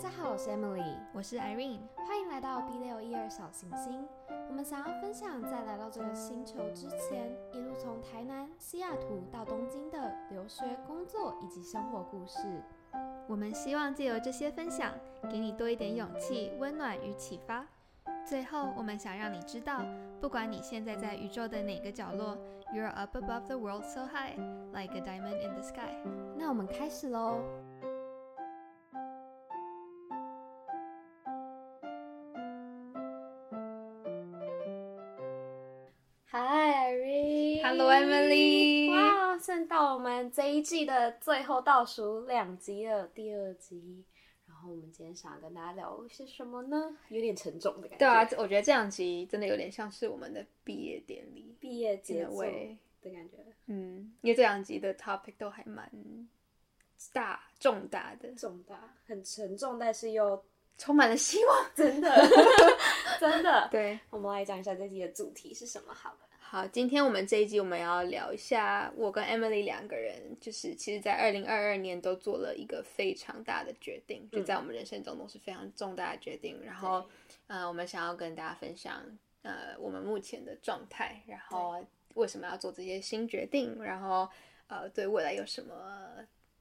[0.00, 4.08] 家好，我是 Emily，我是 Irene，欢迎来到 B 六一二小行星。
[4.48, 12.62] 我们想要分享在来到这个星球之前，一路从台南、西雅图到东京的留学、工作以及生活故事。
[13.28, 14.90] 我们希望借由这些分享，
[15.30, 17.66] 给你多一点勇气、温暖与启发。
[18.24, 19.84] 最后，我们想让你知道，
[20.18, 22.38] 不管你现在在宇宙的哪个角落
[22.74, 24.34] ，You're up above the world so high,
[24.72, 25.94] like a diamond in the sky。
[26.38, 27.42] 那我们开始喽。
[37.70, 38.90] Hello Emily。
[38.90, 44.04] 哇，现在到我们这一季的最后倒数两集了，第二集。
[44.44, 46.96] 然后我们今天想要跟大家聊些什么呢？
[47.10, 47.98] 有点沉重的感觉。
[47.98, 53.36] 对啊，我觉得这两集真的有点像是我们的毕业典礼毕业结尾的感觉。
[53.66, 55.88] 嗯，因为这两集的 topic 都还蛮
[57.12, 60.44] 大重大的，重大，很沉重，但是又
[60.76, 61.70] 充满了希望。
[61.76, 62.10] 真的
[63.20, 63.68] 真的。
[63.70, 66.26] 对，我们来讲一下这集的主题是什么好了。
[66.50, 76.60] 好，今天我们这一集我们要聊一下，我跟 Emily 两个人，就是其实，在二零二二年都做了一个非常大的决定，就在我们人生中都是非常重大的决定。
[76.64, 77.08] 然后，
[77.46, 79.00] 呃，我们想要跟大家分享，
[79.42, 84.28] 呃，我们目前的状态，然后为什么要做这些新决定，然后，
[84.66, 85.72] 呃，对未来有什么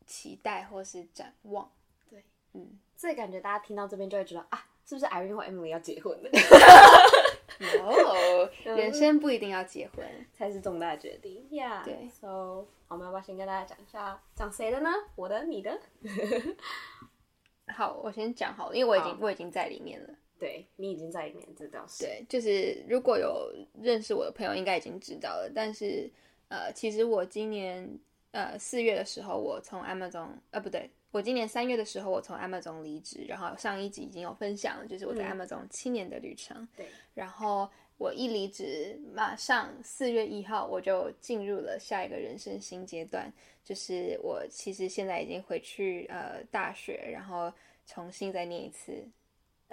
[0.05, 1.67] 期待或是展望。
[2.07, 2.23] 对，
[2.53, 6.29] 嗯，这感觉大家听到这边就会知道啊，是不是 Irene 或 Emily 要结婚了？
[7.83, 10.05] 哦，人生不一定要结婚。
[10.33, 11.81] 才是重大决定呀。
[11.83, 14.89] 对，So 我们要不要先跟大家讲一下，讲谁的呢？
[15.15, 15.79] 我的，你的？
[17.75, 20.09] 好，我先讲好了，因为我已经我已经在里面了。
[20.39, 22.05] 对你已经在里面，这倒是。
[22.05, 25.51] 对，就是如果有认识我的朋友，应该已经知道了。
[25.53, 26.09] 但是，
[26.47, 27.99] 呃，其实我今年
[28.31, 33.25] 呃四月的时候，我从 Amazon 呃不对，我今年三月的时候，我从 Amazon 离职。
[33.27, 36.67] 然后上一集已经有分享了，就是我在 Amazon 七年的旅程。
[36.75, 43.31] 对，然后我一离职，马上四月一号我就进入了下一个人生新阶段，
[43.63, 47.51] 就是我其实现在已经回去呃大学，然后
[47.85, 49.07] 重新再念一次。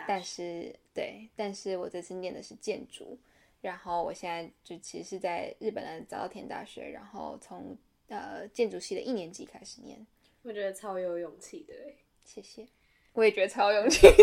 [0.07, 3.19] 但是对，但是我这次念的是建筑，
[3.63, 7.75] 然后我现在就其实是在日本的早稻田大学，然后从
[8.09, 10.07] 呃建筑系的一年级开始念。
[10.43, 11.97] 我觉得超有勇气的欸。
[12.25, 12.67] 谢谢，
[13.13, 14.15] 我也觉得超有勇气的。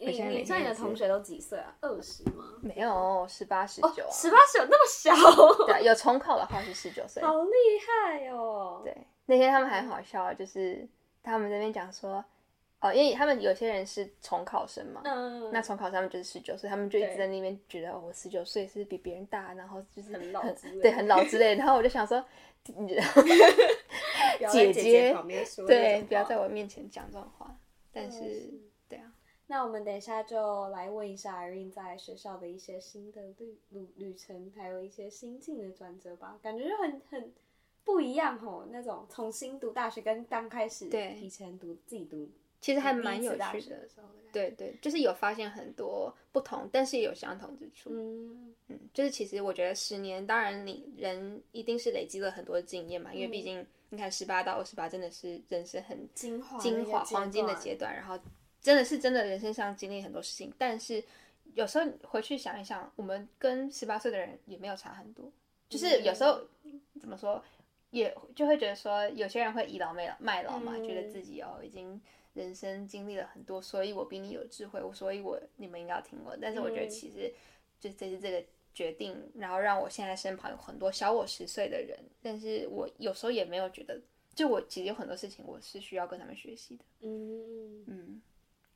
[0.00, 1.76] 你你你像你的同学都几岁啊？
[1.80, 2.44] 二十吗？
[2.62, 5.66] 没有十八十九啊，十八十九那么小？
[5.66, 7.22] 对，有重考的话是十九岁。
[7.22, 7.50] 好厉
[7.86, 8.80] 害哦！
[8.82, 8.96] 对，
[9.26, 10.88] 那天他们还很好笑啊，就是
[11.22, 12.24] 他们那边讲说，
[12.80, 21.56] 哦，因为他们有些人是重考生嘛，嗯，那重考生他们就是十九岁，他们就一直在那边觉得哦，我十九岁是比别人大，然后就是很老之类对，很老之类的。
[21.56, 22.24] 然后我就想说，
[24.50, 27.58] 姐姐姐旁边说对，不要在我面前讲这种话。
[27.92, 28.52] 但是是，
[28.88, 29.12] 对啊，
[29.46, 37.32] 那我们等一下就来问一下 Irene 在学校的一些新的旅旅旅程，还有一些心境的转折吧，感觉就很很
[37.84, 38.66] 不一样吼。
[38.70, 42.28] 那种重新读大学跟刚开始对以前读自己读，
[42.60, 43.88] 其实还蛮有趣的。
[44.32, 47.88] 对对，就是有发现很多不同，但是也有相同之处。
[47.90, 58.18] 嗯，嗯，就是其实我觉得十年，当然你人一定是累积了很多经验嘛，因为毕竟你看十八到二十八真的是人生很精华精华黄金的阶段，然后
[58.60, 61.02] 真的是真的人生上经历很多事情，但是
[61.54, 65.32] 有时候回去想一想，我们跟十八岁的人也没有差很多，
[65.70, 66.42] 就是有时候、
[67.00, 67.42] 怎么说，
[67.88, 71.98] 也就会觉得说，有些人会倚老卖老卖老嘛，嗯觉得自己哦已经
[72.36, 77.34] 人生经历了很多，所以我比你有智慧，我所以我你们应该要听我，但是我觉得嗯其实
[77.80, 78.46] 就这是这个。
[78.76, 83.98] 决定，然后让我现在身旁有很多小我十岁的人，但是我有时候也没有觉得，
[84.34, 86.84] 就我其实有很多事情我是需要跟他们学习的。
[87.00, 88.22] 嗯，嗯，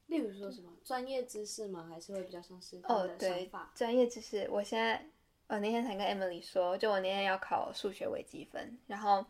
[0.07, 1.87] 例如说什么专业知识吗？
[1.87, 5.07] 还是会比较像是哦对？，专业知识，我现在
[5.49, 9.23] 呃那天才跟 Emily 说，就我那天要考数学微积分，然后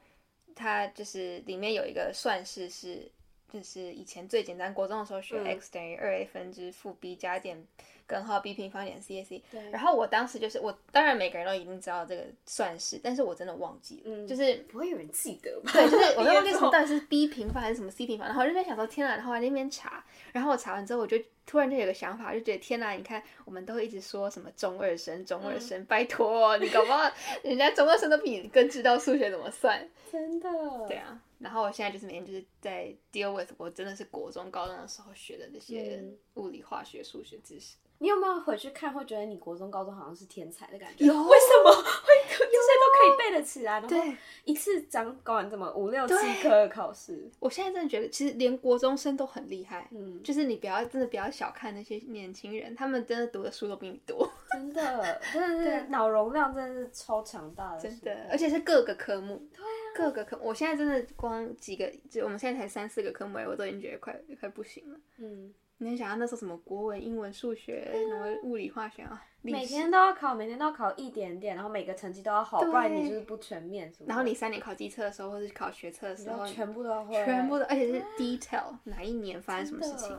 [0.54, 3.10] 它就是里面有一个算式是，
[3.52, 7.62] 就是以前最简单，国中的时候学嗯 x 等于二 a 分之负 b 加减
[8.06, 9.42] 根号 b 平方减 c a c。
[9.50, 15.72] 对然后我当时就是我，当然每个人都一定知道这个算式，但是我真的忘记了，嗯就是不会有人记得吧？
[15.72, 27.10] 对，就是我都忘记毕业之后什么到底是 b 平方还是什么 c 平方，然后我就在想说天啊，然后那边查，然后我查完之后，我就突然就有个想法，就觉得天哪，你看我们都会一直说什么中二生，中二生，拜托你搞不好
[27.42, 30.48] 人家中二生都比你更知道数学怎么算，真的，
[30.86, 31.20] 对啊。
[31.40, 37.76] 然后我现在就是每天就是在 deal with 我真的是国中、高中的时候学的那些嗯物理、化学、数学知识。
[38.02, 41.04] 你有没有回去看，会觉得你国中、高中好像是天才的感觉？
[41.04, 49.86] 有为什么会这些都可以背得起来，然后对一次掌管这么五六七科的考试，我现在真的觉得，其实连国中生都很厉害。
[49.90, 59.46] 嗯，就是你不要真的不要小看那些年轻人，他们真的读的书都比你多， 真的真的是脑容量真的是超强大的，真的，而且是各个科目。
[59.54, 64.98] 对啊，各个科，我现在真的光几个，就我们现在才三四个科目我都已经觉得快快不行了。
[65.18, 73.92] 嗯，你能想象那时候什么国文、英文、数学，什么物理、化学啊，每天都要考，每天都要考一点点，然后每个成绩都要好，不然你就是不全面。
[74.06, 80.16] 然后你三年考机测的时候，或者是考学测的时候，全部都要会，全部都，而且是 detail 哪一年发生什么事情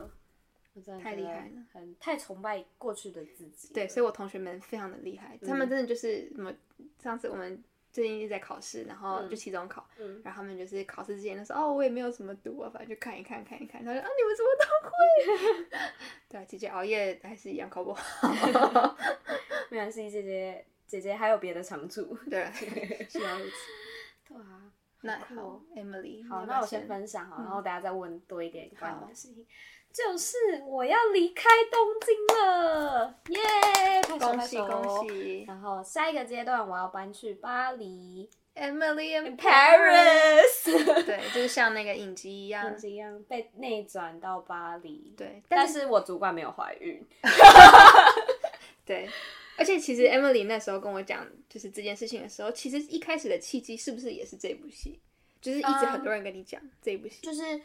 [1.00, 3.72] 太厉害了很太崇拜过去的自己。
[3.74, 6.50] 对，所以我同学们非常的厉害，他们真的就是什么，
[6.98, 7.62] 上次我们
[7.92, 15.78] 最近一直在考试，然后就期中考，嗯然后他们就是考试之前就说，哦，我也没有怎么读啊，反正就看一看看一看，他说啊，你们怎么都会？
[16.30, 18.02] 对啊，姐姐熬夜还是一样考不好。
[19.70, 22.16] 没关系，姐姐姐姐还有别的长处。
[22.30, 22.50] 对，
[23.08, 23.52] 希望如此。
[24.28, 24.72] 对啊，
[25.02, 29.46] 那好，Emily，好，那我先分享好，然后大家再问多一点关于好的事情。
[29.92, 30.36] 就是
[30.66, 33.38] 我要离开东京了，耶！
[34.08, 35.08] 恭喜恭！
[35.08, 45.14] 喜然后下一个阶段我要搬去巴黎，Emily and，Paris，对，就是像那个影集一样影集一样被内转到巴黎。
[45.16, 47.06] 对，但是我主管没有怀孕。
[48.86, 49.08] 对，
[49.58, 54.98] 而且其实 Emily 那时候跟我讲就是这件事情的时候，其实一开始的契机是不是也是这部戏？
[55.40, 57.60] 就是一直很多人跟你讲这部戏，就是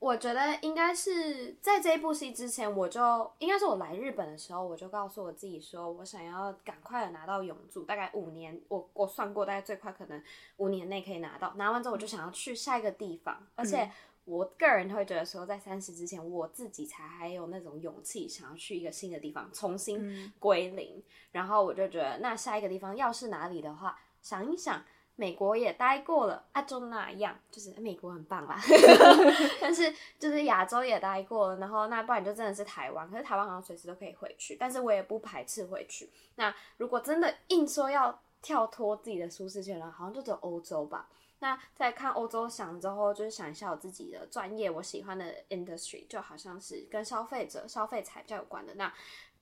[0.00, 10.22] 我觉得应该是在这一部戏之前，我就应该是我来日本的时候，我就告诉我自己说，我想要赶快的拿到永住，大概五年，我我算过，大概最快可能
[10.56, 11.52] 五年内可以拿到。
[11.56, 13.90] 拿完之后，我就想要去下一个地方，而且
[14.24, 21.02] 我个人会觉得说，在三十之前，我自己才还有那种勇气想要去一个新的地方，重新归零。
[21.32, 24.82] 然后我就觉得，那下一个地方要是哪里的话，想一想。
[25.20, 28.58] 美国也待过了，啊，就那样，就是美国很棒啦。
[29.60, 36.10] 但是就是亚洲也待过了，然后那不然就真的是台湾，可是台湾好像随时都可以回去，但是我也不排斥回去。
[36.36, 41.06] 那如果真的硬说要跳脱自己的舒适圈了，好像就只有欧洲吧。
[41.40, 48.72] 那在看欧洲想之后，就是想一下我自己的专业，我喜欢的 industry 就好像是跟消费者、消费财比较有关的。
[48.76, 48.90] 那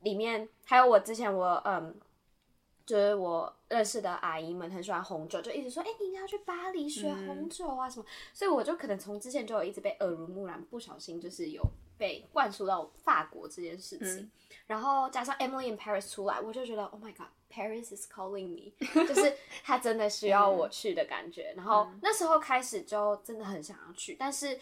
[0.01, 1.95] 里面还有我之前我嗯。
[2.89, 11.63] 就是我认识的阿姨们很喜欢红酒，就一直说，哎、你应该要去巴黎学红酒啊什么，所以我就可能从之前就有一直被耳濡目染，不小心就是有
[11.99, 14.31] 被灌输到法国这件事情。
[14.67, 18.73] 然后加上 Emily in Paris 出来，我就觉得 Oh my God，Paris is calling me，
[19.07, 21.53] 就是他真的需要我去的感觉。
[21.55, 24.59] 然后那时候开始就真的很想要去，但是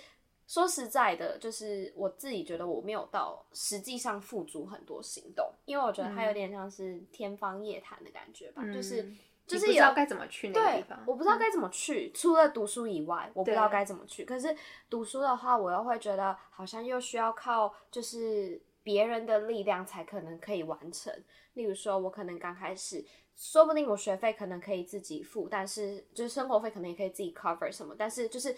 [0.46, 9.12] 说实在的，就是我自己觉得我没有到实际上付诸很多行动，因为我觉得它有点像是天方夜谭的感觉吧，就是
[9.44, 14.24] 就是不知道该怎么去那个地方，，我不知道该怎么去，除了读书以外，我不知道该怎么去。
[14.24, 14.56] 可是
[14.88, 21.12] 读书的话，我又会觉得好像又需要靠就是别人的力量才可能可以完成。
[21.54, 23.04] 例如说，我可能刚开始，
[23.34, 28.54] 说不定我学费可能可以自己付，但是就是生活费可能也可以自己 cover 什么，但是就是。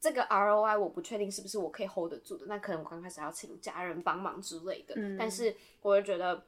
[0.00, 4.94] 这个 ROI 我不确定是不是我可以 hold 得住的，那可能我刚开始要请家人帮忙之类的。
[4.96, 6.42] 嗯但是我就觉得，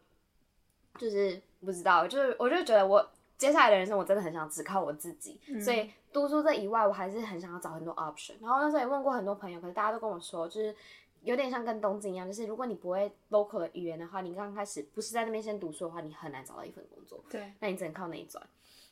[0.98, 8.34] 就是不知道，就是我就觉得我接下来的人生我真的很想只靠我自己，嗯所以读书这以外，我还是很想要找很多 option。
[8.40, 10.74] 然后那时候也问过很多朋友，可是大家都跟我说，就是
[11.22, 17.22] 有点像跟东京一样，就是如果你不会 local 的语言的话，你刚开始不是在那边先读书的话，你很难找到一份工作。
[17.28, 18.44] 对，那你只能靠那一转。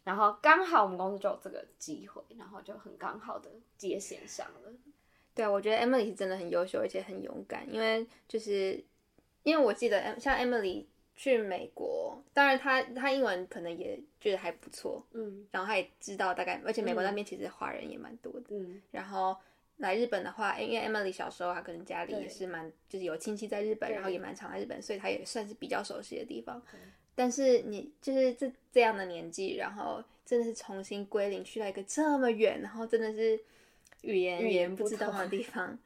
[0.05, 4.73] 然后刚好我们公司就有这个机会，然后就很刚好的接线上了。
[5.35, 8.83] 对啊，我觉得 Emily 是真的很优秀，而且很勇敢，因为就是
[9.43, 18.47] 因为我记得像 Emily 去美国，当然她她英文可能也觉得还不错，嗯然后她也知道大概，而且美国那边其实华人也蛮多的。
[18.51, 19.37] 嗯然后
[19.77, 26.61] 来日本的话，因为 Emily 小时候她可能家里也是蛮就是有亲戚在日本，然后也蛮常来日本，所以她也算是比较熟悉的地方。
[27.19, 33.37] 但是你就是这这样的年纪，然后真的是重新归零，去到一个这么远，然后真的是
[34.03, 35.77] 语言语言不不知道通的地方，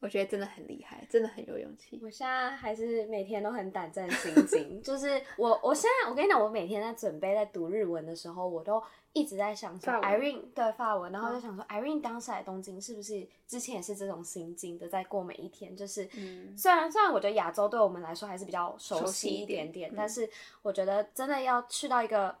[0.00, 1.98] 我觉得真的很厉害，真的很有勇气。
[2.02, 16.08] 我现在还是每天都很胆战心惊， 就是我我现在我跟你讲，我每天在准备在读日文的时候，我都一直在想说，Irene 对法文，然后就想说、Irene 当时来东京是不是之前也是这种心境的，在过每一天，就是、
[16.56, 20.28] 虽然虽然我觉得亚洲对我们来说还是比较熟熟悉悉一点一点点，但是
[20.62, 22.36] 我觉得真的要去到一个。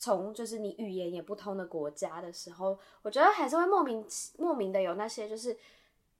[0.00, 5.58] 从就是你语言也不通的国家的时候，我觉得还是会莫名其莫名的有那些就是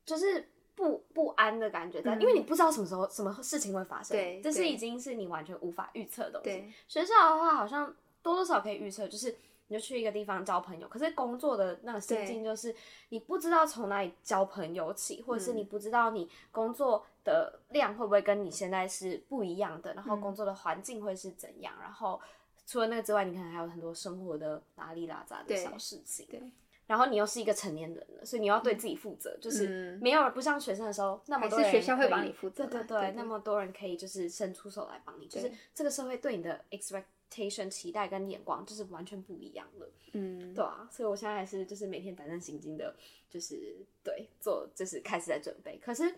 [0.04, 0.48] 就是
[0.78, 6.72] 不不安的感觉在，因为你不知道什么时候什么事情会发生，对对这是已经是你完全无法预测的东西对。
[6.86, 7.92] 学校的话，好像
[8.22, 9.34] 多多少少可以预测，就是
[9.66, 10.86] 你就去一个地方交朋友。
[10.86, 12.72] 可是工作的那个心境就是
[13.08, 22.20] 你不知道从哪里交朋友起，或者是你不知道你工作的量会不会跟你现在是不一样的，然后工作的环境会是怎样，然后
[22.66, 26.24] 除了那个之外，你可能还有很多生活的拉里拉杂的小事情。
[26.30, 26.40] 对。
[26.88, 42.92] 然后你又是一个成年人了，所以你要对自己负责，就是没有不像学生的时候那么多人学校会帮你负责，对对对，那么多人可以就是伸出手来帮你，就是这个社会对你的 expectation 期待跟眼光就是完全不一样了，嗯，对啊，所以我现在还是就是每天胆战心惊的，
[43.30, 46.12] 就是对做就是开始在准备，可是。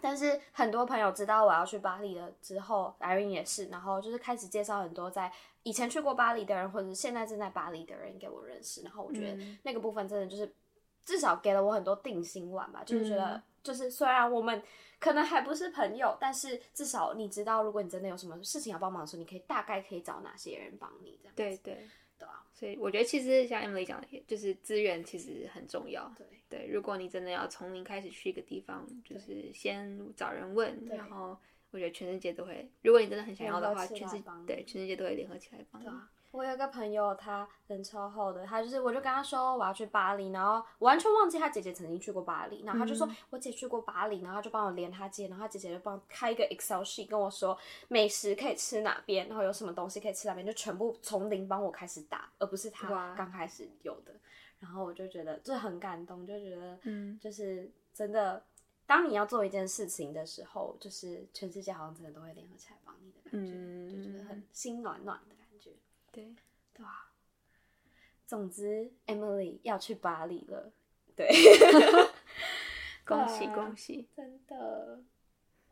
[0.00, 8.82] 但是很多朋友知道我要去巴黎了之后，Irene 也是，然后就是开始介绍很多在以前去过巴黎的人，或者是现在正在巴黎的人给我认识。
[8.82, 10.54] 然后我觉得那个部分真的就是
[11.04, 14.62] 至少给了我很多定心丸吧，就是觉得就是虽然我们
[14.98, 21.34] 可能还不是朋友，但是至少你知道，如果你真的有什么事情要帮忙的时候，你可以大概可以找哪些人帮你这样。
[21.36, 21.88] 对对。
[22.52, 26.12] 所以我觉得其实像 Emily 讲的，就是资源其实很重要。
[26.16, 31.38] 对对，如果你真的要从零开始去一个地方，就是先找人问，然后
[31.70, 35.86] 我觉得全世界都会，如果你真的很想要的话，全世界对全世界都会联合起来帮你。
[36.32, 47.58] 我有一个朋友，他人超好的，他就是我就跟他说我要去巴黎，然后完全忘记他姐姐曾经去过巴黎，然后他就说我姐去过巴黎，然后他就帮我连他姐，然后他姐姐就帮我开一个 Excel sheet 跟我说
[47.88, 54.12] 美食可以吃哪边，然后有什么东西可以吃哪边，就全部从零帮我开始打，而不是他刚开始有的。
[54.60, 58.44] 然后我就觉得这很感动，就觉得嗯，就是真的，
[58.86, 65.34] 当你要做一件事情的时候，就是全世界好像真的都会联合起来帮你的感觉，就觉得很心暖暖的。
[66.12, 66.34] 对，
[66.72, 67.06] 对啊。
[68.26, 70.70] 总之，Emily 要去巴黎了。
[71.16, 71.28] 对，
[73.04, 74.08] 恭喜恭喜！
[74.14, 75.00] 真的。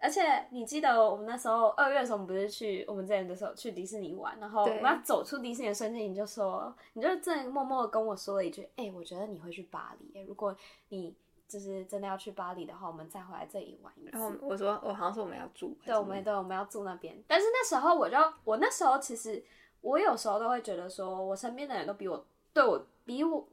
[0.01, 10.21] 而且你记得我们那时候二月的时候，我们不是去我们之前的时候去迪士尼玩，然后我们要走出迪士尼的瞬间，你就说，你就正默默的跟我说了一句：“哎，我觉得你会去巴黎。
[10.23, 10.57] 如果
[10.89, 11.15] 你
[11.47, 17.17] 就是真的要去巴黎的话，我们再回来这里玩一次。”然后我说：“我好像说我们要住。”对，我们对我们要住那边。
[17.27, 19.45] 但是那时候我就，我那时候其实。
[19.81, 23.49] 我有时候都会觉得，说我身边的人都比我对我比我，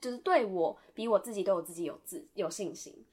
[0.00, 3.04] 就是对我比我自己对我自己有自有信心。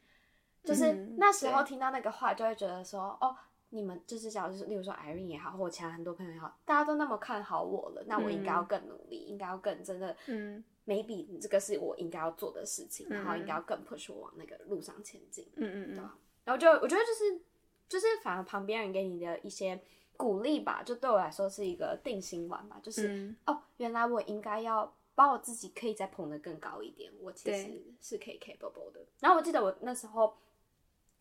[0.63, 3.33] 就是那时候听到那个话，就会觉得说，哦，
[3.69, 16.09] 你们就是讲，就是例如说 Irene 也好，或者其他很多朋友也好，大家都那么看好我了，那我应该要更努力，应该要更真的，嗯，maybe 这个是我应该要做的事情，然后应该要更 push 我往那个路上前进，嗯嗯嗯，
[16.43, 17.39] 然后就我觉得就是
[17.87, 19.79] 就是反而旁边人给你的一些。
[20.17, 22.77] 鼓励吧，就对我来说是一个定心丸吧。
[22.83, 27.09] 就是哦，原来我应该要把我自己可以再捧得更高一点。
[27.21, 28.99] 我其实是可以 capable 的。
[29.19, 30.33] 然后我记得我那时候，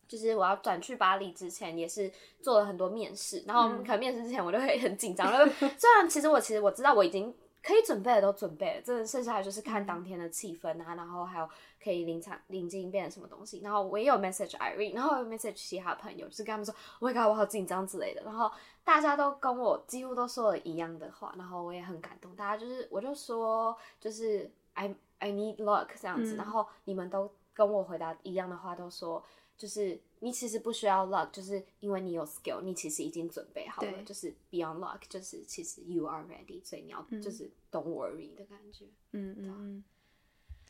[0.07, 2.11] 就是我要转去巴黎之前，也是
[2.41, 3.43] 做了很多面试。
[3.47, 5.31] 然后可能面试之前，我就会很紧张。
[5.77, 7.33] 虽然其实我其实我知道我已经。
[7.67, 11.49] 可以准备的都准备了，真的剩下的就是看当天的气氛啊，然后还有
[11.83, 13.59] 可以临场临机应变什么东西。
[13.59, 18.21] 然后我也有 message Irene，然后有 message 其他朋友，就是跟他们说我 God 我好紧张之类的。
[18.23, 18.49] 然后
[18.85, 22.33] 大家都跟我几乎都说了一样的话，然后我也很感动。
[22.37, 29.21] 大家就是我就说就是 I I need luck 这样子，然后你们都跟我回答一样的话，都说。
[29.57, 34.03] 就是你其实不需要 luck，就是因为你有 skill，你其实已经准备好了。
[34.03, 38.85] 就是 beyond luck，就是其实 you are ready，所以你要就是 don't worry 的感觉。
[39.13, 39.83] 嗯嗯嗯。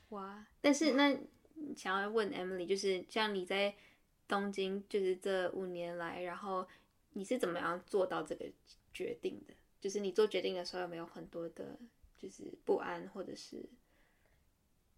[0.09, 0.47] 哇！
[0.61, 1.19] 但是那
[1.75, 3.75] 想要问 Emily，就是像你在
[4.25, 6.65] 东京，就是这五年来，然后
[7.11, 8.45] 你是怎么样做到这个
[8.93, 9.53] 决定的？
[9.81, 11.77] 就是你做决定的时候有没有很多的，
[12.17, 13.65] 就是不安，或者是？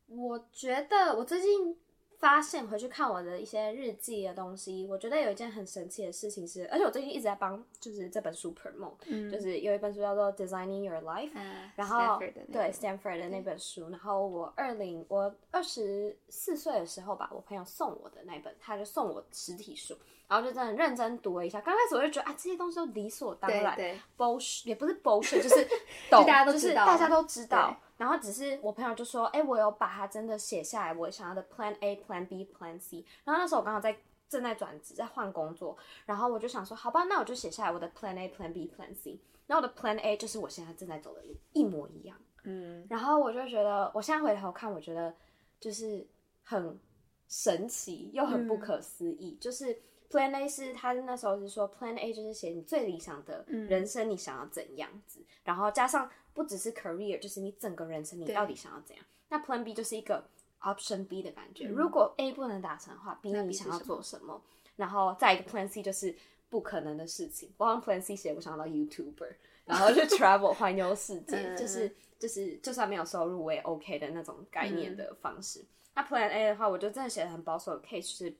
[0.05, 1.75] 我觉得我最近。
[2.19, 11.31] 发现回去看我的一些日记的东西，我觉得有一件很神奇的事情是，而且我最近一直在帮，就是这本书 promote，就是有一本书叫做 Designing Your Life，
[11.77, 12.19] 然后
[12.51, 19.97] 对 Stanford 的那本书，然后我二零我二十四岁的时候吧，我朋友送我的那本，他就送我实体书，
[20.27, 23.77] 然后就真的认真读了一下，刚开始我就觉得啊这些东西都理所当然
[24.17, 25.65] ，bullshit 也不是 bullshit，就是
[26.11, 27.79] 懂，就是大家都知道。
[27.99, 33.03] 然后只是我朋友就说，哎，我有把它真的写下来，我想要的 Plan A、Plan B、Plan C。
[33.25, 39.19] 然后那时候我刚好在正在转职，在换工作，然后我就想说，好吧，那我就写下来我的 Plan A、Plan B、Plan C。
[39.47, 42.15] 然后我的 Plan A 就是我现在正在走的路，一模一样。
[42.45, 42.87] 嗯。
[42.89, 45.13] 然后我就觉得，我现在回头看，我觉得
[45.59, 46.07] 就是
[46.41, 46.79] 很
[47.27, 49.37] 神奇又很不可思议。
[49.41, 49.77] 就是
[50.09, 56.09] Plan A 是他那时候是说，Plan A 就是写你最理想的人生，你想要怎样子，然后加上。
[56.33, 59.05] 不只是 career，就是你整个人生，你到底想要怎样？
[59.29, 60.23] 那 Plan B 就是一个
[60.61, 61.67] Option B 的感觉。
[61.67, 64.41] 如果 A 不能达成的话，B 你想要做什么？
[64.75, 66.15] 然后再一个 Plan C 就是
[66.49, 67.51] 不可能的事情。
[67.57, 69.33] 我好像 Plan C 写，我想到 YouTuber，
[69.65, 75.63] 然后就 travel 环游世界，嗯就是就是就算没有收入我也 OK 的那种概念的方式。
[75.93, 78.33] 那 Plan A 的话，我就真的写的很保守的 case 是。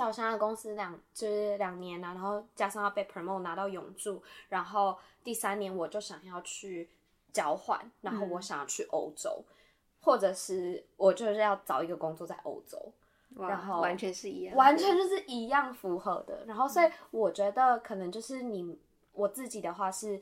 [0.00, 6.88] 在我现在的公司两就是两年啊，然后加上要被 promote 拿到永驻，然后第三年我就想要去
[7.34, 9.44] 交换，然后我想要去欧洲，
[10.00, 12.90] 或者是我就是要找一个工作在欧洲，
[13.36, 16.46] 然后完全是一样，完全就是一样符合的。
[16.46, 18.78] 然后，所以我觉得可能就是你
[19.12, 20.18] 我自己的话是，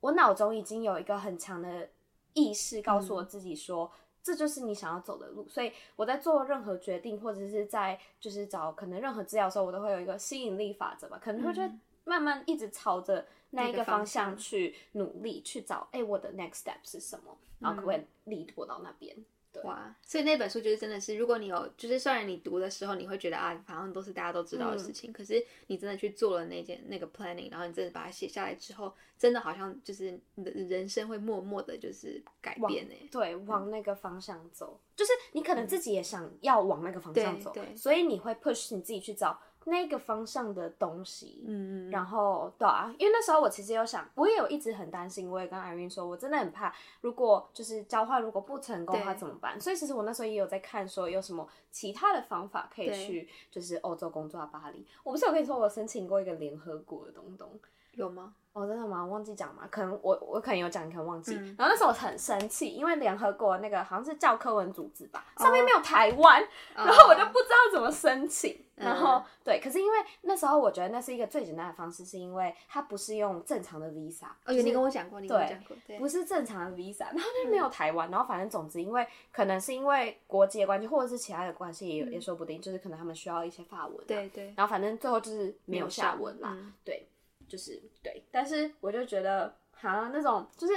[0.00, 1.88] 我脑中已经有一个很强的
[2.34, 3.90] 意识告诉我自己说。
[4.22, 11.72] 这就是你想要走的路，所以我在做任何决定，或者是在就是找可能任何资料的时候，我都会有一个吸引力法则吧，可能会觉得
[12.04, 19.14] 慢慢一直朝着那一个方向去努力，去找哎我的 next step 是什么，然后可不可以 lead 我到那边。
[19.14, 19.24] 对
[19.64, 32.94] 哇，所以那本书就是真的是，如果你有，就是虽然你读的时候你会觉得啊，好像都是大家都知道的事情，可是你真的去做了那件那个 planning，然后你真的把它写下来之后，真的好像就是你的人生会默默的就是改变呢。
[33.10, 37.76] 对，往那个方向走，就是你可能自己也想要往那个方向走，对对。
[37.76, 41.44] 所以你会 push 你自己去找那个方向的东西。
[41.46, 49.60] 嗯嗯，然后对啊，因为那时候我其实有想，我也有一直很担心，我也跟 Irene 说，我真的很怕，如果就是交换如果不成功的话怎么办？
[49.60, 54.86] 所以其实我那时候也有在看，说有什么其他的方法可以去，就是欧洲工作啊，巴黎。
[55.02, 57.48] 我不是有跟你说我申请过一个联合国的东东。
[57.92, 58.34] 有吗？
[58.52, 59.04] 哦，真的吗？
[59.04, 59.66] 忘记讲吗？
[59.70, 61.34] 可能我我可能有讲，你可能忘记。
[61.34, 66.42] 嗯然后那时候我很生气，因为联合国那个好像是教科文组织吧，哦上面没有台湾，
[66.74, 68.58] 然后我就不知道怎么申请。
[68.74, 87.06] 然后、嗯对，可是因为那时候我觉得那是一个最简单的方式，是因为它不是用正常的 visa，哦，有就是你跟我讲过，你跟我讲过，对，不是正常的 visa，然后就没有台湾，然后反正总之，因为可能是因为国籍的关系，或者是其他的关系，也、也说不定，就是可能他们需要一些法文、啊，对对，然后反正最后就是没有下文啦，嗯对，
[87.52, 90.72] 就是对，但是我就觉得，好像那种就是，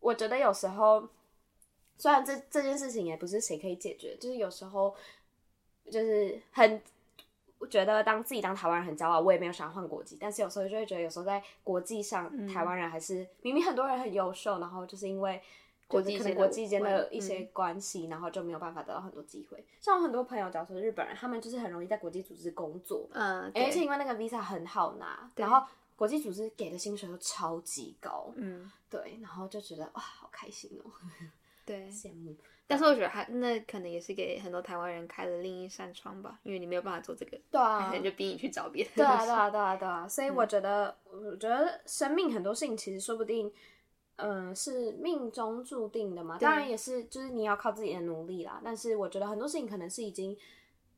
[0.00, 1.06] 我觉得有时候，
[1.98, 4.94] 虽然这这件事情也不是谁可以解决，就是有时候
[5.90, 6.80] 就是很。
[7.58, 15.40] 我觉得当自己当台湾人很骄傲，我也没有想要换国籍，但是有时候就会觉得，有时候在国际上，嗯台湾人还是明明很多人很优秀，然后就是因为
[15.88, 19.64] 国际国际间的一些嗯关系，然后就没有办法得到很多机会。
[19.80, 30.90] 像我很多朋友，假如说日本人，他们就是很容易在国际组织工作，嗯，而且因为那个 visa 很好拿，然后国际组织给的薪水都超级高，嗯，对，然后就觉得哇，好开心哦，
[31.66, 31.90] 对。
[31.90, 32.36] 羡慕。
[32.68, 38.90] 但是我觉得还那可能也是给很多台湾人开了另一扇窗吧，因为你没有办法做这个，对啊 可能就逼你去找别的。
[38.96, 43.52] 对啊，对啊，对啊，对啊，所以我觉得，我觉得生命很多事情其实说不定，
[44.16, 46.36] 嗯、是命中注定的嘛。
[46.38, 48.60] 对当然也是，就是你要靠自己的努力啦。
[48.64, 50.36] 但是我觉得很多事情可能是已经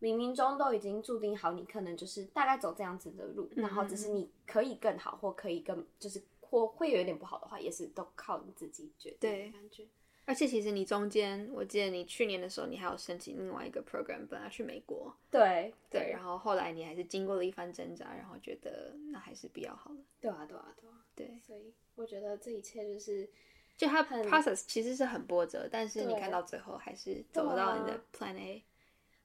[0.01, 9.87] 冥冥中都已经注定好，你可能就是大概走这样子的路，然后只是你可以更好，或可以更就是或会有一点不好的话，也是都靠你自己决定对感觉。
[10.25, 19.97] 而且其实你中间，我记得你去年的时候，你还有申请另外一个 program，本来去美国，对对，然后后来你还是经过了一番挣扎，然后觉得那还是比较好了。
[20.21, 20.95] 对啊，对啊，对啊。
[21.15, 23.29] 对，所以我觉得这一切就是
[23.77, 28.63] 就它很 process 其实是很波折，但是你看到最后还是走到你的 plan A。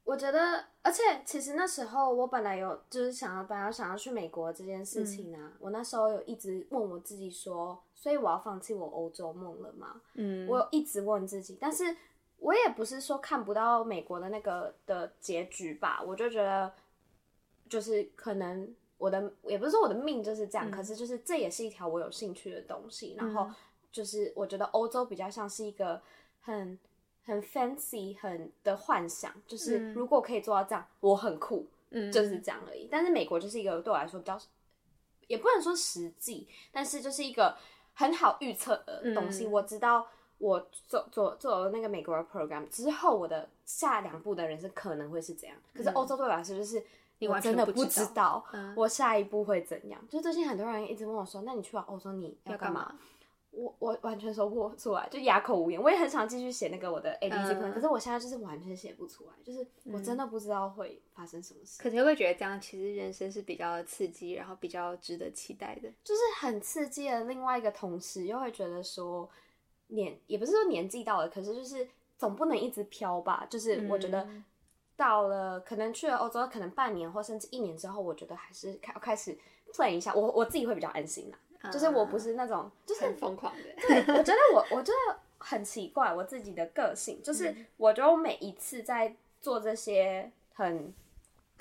[0.03, 10.01] 我觉得，而且其实那时候我本来有就是想要，本来想要去美国这件事情啊，我那时候有一直问我自己说，所以我要放弃我欧洲梦了吗？
[10.15, 11.95] 嗯，我有一直问自己，但是
[12.37, 16.71] 我也不是说看不到美国的那个的结局吧，我就觉得
[17.69, 23.49] 就是可能我的也不是说我的命就是这样，可是就是这也是一条我有兴趣的东西，然后
[23.89, 26.01] 就是我觉得欧洲比较像是一个
[26.41, 26.77] 很
[27.25, 32.87] 很 fancy 很的幻想，就是如果可以做到这样，我很酷，嗯就是这样而已。
[32.91, 34.39] 但是美国就是一个对我来说比较，
[35.27, 37.57] 也不能说实际，但是就是一个
[37.93, 39.47] 很好预测的东西。
[39.47, 40.05] 嗯我知道
[40.37, 45.57] 我做做做了那个美国的 program 之后，我的下两步的人生可能会是怎样。
[45.73, 46.85] 可是欧洲对我来说，就是嗯
[47.19, 50.05] 你我完全真的不不知知道嗯我下一步会怎样。
[50.09, 52.93] 就最近很多人一直问我说：“那你去完欧洲你要干嘛？”
[53.53, 53.59] 嘛？
[53.63, 55.79] 我我完全说不出来，就哑口无言。
[55.79, 65.89] 我也很想继续写那个我的 A B C 可是我现在就是完全写不出来，就是我真的不知道会发生什么事，可是会不会觉得这样其实人生是比较刺激，然后比较值得期待的？
[66.03, 67.25] 就是很刺激的。
[67.25, 69.29] 另外一个同时又会觉得说
[69.87, 71.87] 年也不是说年纪到了，可是就是
[72.17, 73.45] 总不能一直飘吧。
[73.47, 74.43] 就是我觉得嗯
[74.95, 79.37] 到了可能去了欧洲，可能半年或甚至一年之后，我觉得还是开开始
[79.71, 81.37] plan 一下，我我自己会比较安心啦。
[81.71, 83.63] 就是我不是那种，就是很疯狂的。
[83.87, 90.93] 对，我觉得我我觉得很奇怪，我自己的个性就是，我觉得我每一次在做这些很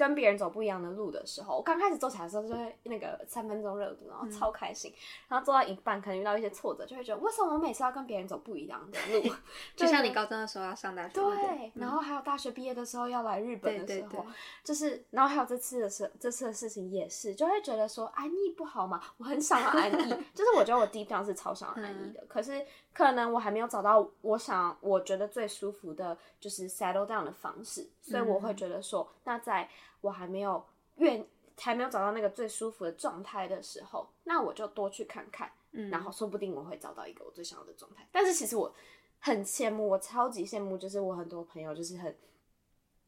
[0.03, 4.93] 跟别人走不一样的路的时候，我刚开始做起来的时候就会那个三分钟热度，然后超开心。
[5.29, 9.33] 然后做到一半，可能遇到一些挫折，就会觉得为什么我每次要跟别人走不一样的路？
[9.77, 14.27] 就像你高中的时候要上大学，对，然后还有大学毕业的时候要来日本的时候，
[14.65, 19.01] 就是然后还有这次的事，这次的事情也是，就会觉得说安逸不好嘛？
[19.19, 29.69] 我很想要安逸， 就是我觉得我地方是超想要安逸的，可是可能我还没有找到我想我觉得最舒服的，就是 settle down 的方式，所以我会觉得说，那在
[30.03, 30.63] 我还没有
[30.97, 38.07] 愿还没有找到那个最舒服的状态的时候，那我就多去看看，嗯然后说不定我会找到一个我最想要的状态。
[38.13, 38.71] 但是其实我
[39.19, 42.15] 很羡慕，我超级羡慕，就是我很多朋友就是很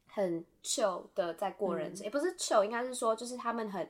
[0.07, 3.87] 很 chill 的在过人生，也不是 chill，应该是说就是他们很。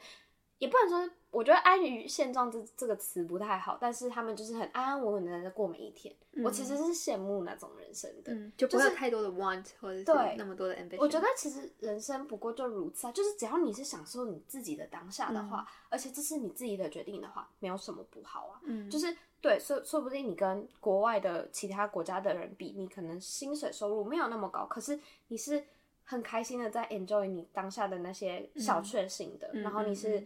[0.59, 6.15] 也不能说，我觉得安于现状这这个词不太好，但是他们就是很安安稳稳的在过每一天。
[6.43, 10.99] 我其实是羡慕那种人生的，就不会有太多的 want 或者是那么多的 ambition。
[10.99, 18.61] 我觉得其实人生不过就如此啊，就是只要你是享受你自己的当下的话，而且这是你自己的决定的话，没有什么不好啊。
[18.65, 25.65] 嗯，就是对，说说不定你跟国外的其他国家的人比，你可能薪水收入没有那么高，可是你是
[26.03, 30.25] 很开心的在 enjoy 你当下的那些小确幸的，然后你是。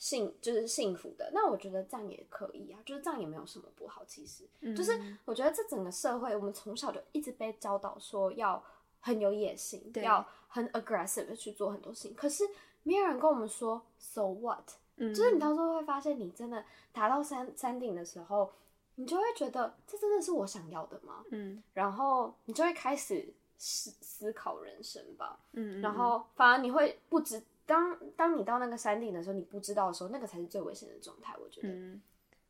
[0.00, 4.02] 幸就是幸福的，那我觉得这样也可以啊，就是这样也没有什么不好。
[4.06, 8.64] 其实，就是我觉得这整个社会，我们从小就一直被教导说要
[9.00, 12.14] 很有野心，要很 aggressive 的去做很多事情。
[12.14, 12.44] 可是
[12.82, 18.50] 没有人跟我们说 so what，嗯就是你到时候会发现，你真的达到山山顶的时候，
[18.94, 21.26] 你就会觉得这真的是我想要的吗？
[21.30, 25.38] 嗯，然后你就会开始思思考人生吧。
[25.52, 27.42] 嗯，然后反而你会不知。
[27.70, 31.32] 当当你到那个山顶的时候，你不知道的时候，那个才是最危险的状态。
[31.40, 32.02] 我觉得，嗯，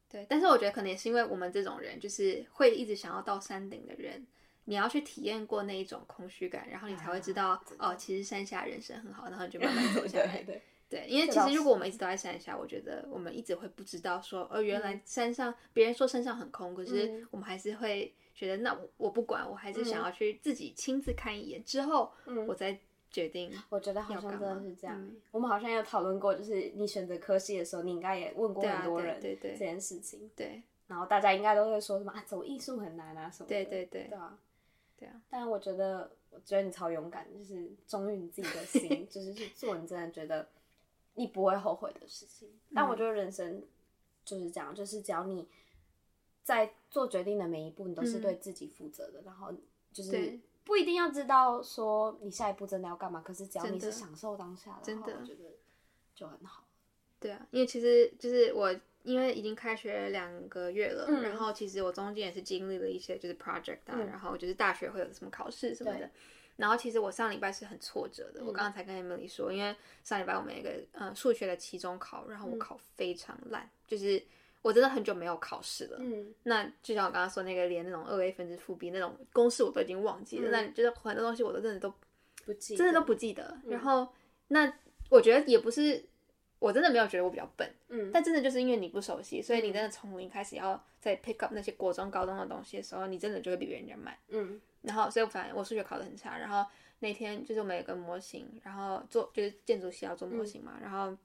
[0.09, 0.25] 对。
[0.27, 4.27] 但是我觉得可能也是因为我们这种人，就是会一直想要到山顶的人，
[4.65, 10.43] 你要去体验过那一种空虚感，然后你才会知道，哦，其实山下人生很好，然后你就慢慢走下 来。
[10.43, 22.11] 对 对，因为其实如果我们一直都在山下，我觉得我们一直会不知道说，哦，原来山上别人说山上很空，可是我们还是会觉得，那我不管，我还是想要去自己亲自看一眼之后，
[22.49, 22.81] 我再。
[23.11, 25.11] 决定，我觉得好像真的是这样。
[25.33, 30.31] 我们好像有讨论过，就是你选择科系的时候，你应该也问过很多人这件事情。
[30.37, 33.55] 对，然后大家应该都会说什么啊，走艺术很难啊什么的。
[33.55, 34.38] 对对对，对啊，
[34.96, 35.20] 对啊。
[35.29, 40.46] 但我觉得，我觉得你超勇敢，就是忠于你自己的心， 就是去做你真的觉得
[41.14, 42.49] 你不会后悔的事情。
[42.73, 43.62] 但我觉得人生
[44.25, 45.49] 就是这样，就是只要你
[46.44, 49.53] 在做决定的每一步，你都是对自己负责的，然后
[49.92, 50.38] 就是。
[50.71, 55.57] 不一定要知道说你下一步真的要干嘛，可是只要你是享受当下的，真的我觉得
[56.15, 56.63] 就很好。
[57.19, 66.09] 对啊，因为其实就是我，因为已经开学两个月了，然后其实我中间也是经历了一些就是 project 啊，然后就是大学会有什么考试什么的，
[66.55, 68.45] 然后其实我上礼拜是很挫折的。
[68.45, 74.23] 我刚刚才跟 Emily 说，因为上礼拜我们一个呃数学的期中考，然后我考非常烂，就是。
[74.62, 81.90] 我真的很久没有考试了，嗯，那就像我刚刚说那个，连那种二 a 分之负 b 那种公式我都已经忘记了，那就是很多东西我都真的都
[82.44, 83.59] 不记，真的都不记得。
[83.66, 84.07] 然后
[84.49, 84.70] 那
[85.09, 86.05] 我觉得也不是，
[86.59, 94.61] 我真的没有觉得我比较笨，嗯，但真的就是因为你不熟悉，所以你真的从零开始要再 pick up 那些国中高中的东西的时候，你真的就会比别人家慢，嗯。
[94.83, 96.64] 然后所以反正我数学考得很差，然后
[96.99, 101.16] 那天就是我们有个模型，然后做就是建筑系要做模型嘛，然后。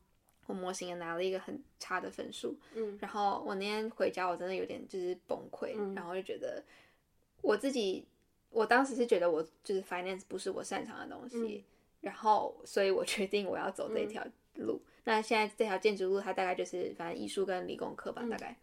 [0.47, 6.63] 我模型也拿了一个很差的分数，嗯，然后我那天回家，我真的有点就是崩溃，然后就觉得
[7.41, 8.05] 我自己，
[8.51, 11.63] 我当时是觉得我就是 finance 不是我擅长的东西，
[12.01, 14.23] 然后所以我决定我要走这条
[14.55, 14.79] 路。
[15.03, 18.55] 那现在这条建筑路，它大概就是反正艺术跟理工科吧，大概。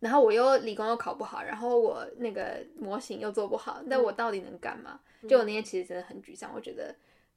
[0.00, 5.00] 然后我又理工又考不好，然后我那个模型又做不好，那我到底能干嘛？
[5.28, 6.94] 就我那天其实真的很沮丧，我觉得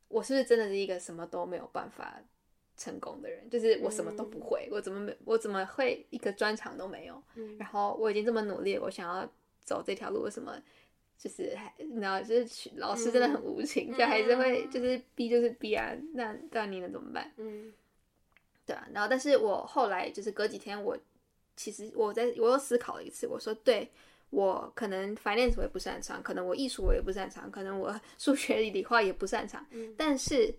[0.08, 2.20] 我是不是真的是一个什么都没有办法。
[2.78, 7.24] 成功的人就是我什么都不会，我怎么没我怎么会一个专长都没有？
[7.58, 9.26] 然后我已经这么努力，我想要
[9.64, 10.62] 走这条路，为什么
[11.18, 17.32] 就是还你知道，就是老师真的很无情，就还是会就是逼就是逼啊，那那你能怎么办？
[17.38, 17.72] 嗯，
[18.66, 18.86] 对啊。
[18.94, 20.98] 然后但是我后来就是隔几天，我
[21.56, 23.90] 其实我在我又思考了一次，我说对
[24.32, 30.54] 我可能 finance 我也不擅长，可能我艺术我也不擅长，可能我数学理化也不擅长，但是。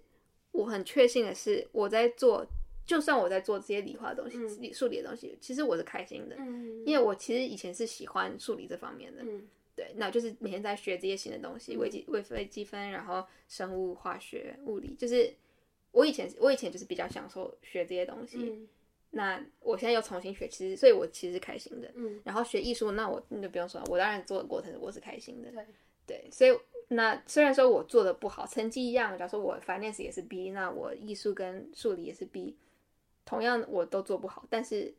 [0.57, 2.47] 我很确信的是，我在做，
[2.87, 6.37] 就算我在做这些理化的东西、理数理的东西，其实我是开心的，
[6.85, 9.23] 因为我其实以前是喜欢数理这方面的，
[9.75, 15.31] 对，那就是每天在学这些新的东西，微积、微微积分，然后生物化学、物理，就是
[15.93, 18.67] 我以前我以前就是比较享受学这些东西，
[19.11, 21.93] 那我现在又重新学，其实所以我其实是开心的，
[22.25, 25.67] 然后学艺术，那我那就不用说了，我当然做的过程我是开心的，对，
[26.07, 26.51] 对，所以
[26.89, 32.57] 那虽然说我做的不好，成绩一样，假如说我 finance 也是 B，那我艺术跟数理也是 B，
[33.25, 34.95] 同样我都做不好，但是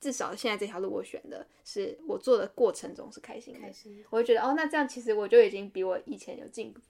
[0.00, 6.80] 至少现在这条路我选的是我做的过程中是开心的，开心，我就觉得哦，那这样其实我就已经比我以前有进步，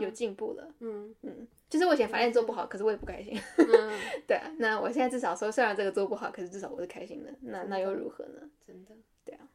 [0.00, 0.74] 有进步了。
[0.80, 3.40] 嗯嗯，就是我以前反正做不好，可是我也不开心。
[3.56, 7.32] 嗯， 对啊，那我现在至少说，虽然这个做不好，可是至少我是开心的。
[7.40, 8.40] 那那又如何呢？
[8.66, 9.48] 真的，对啊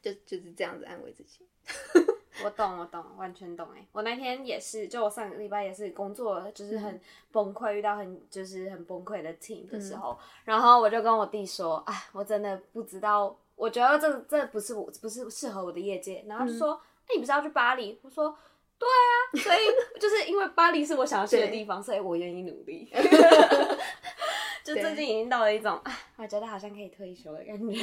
[0.00, 1.40] 就就是这样子安慰自己。
[2.44, 3.66] 我懂，我懂，完全懂。
[3.76, 7.00] 哎，我那天也是，就我上个礼拜也是工作，就是很
[7.32, 17.98] 崩溃，遇到很就是很崩溃的 team 的时候，然后我就跟我弟说，哎，我真的不知道，我觉得这这不是我不是适合我的业界，然后就说，哎、你不是要去巴黎？
[18.02, 18.36] 我说。
[18.80, 19.58] 对啊，所以
[19.98, 22.88] 就是因为巴黎是我想要去的地方，所以我愿意努力。
[24.62, 27.80] 就最近已经到了一种，啊，我觉得好像可以退休的感觉，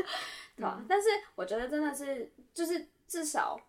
[0.56, 0.82] 对吧？
[0.88, 3.60] 但是我觉得真的是，就是至少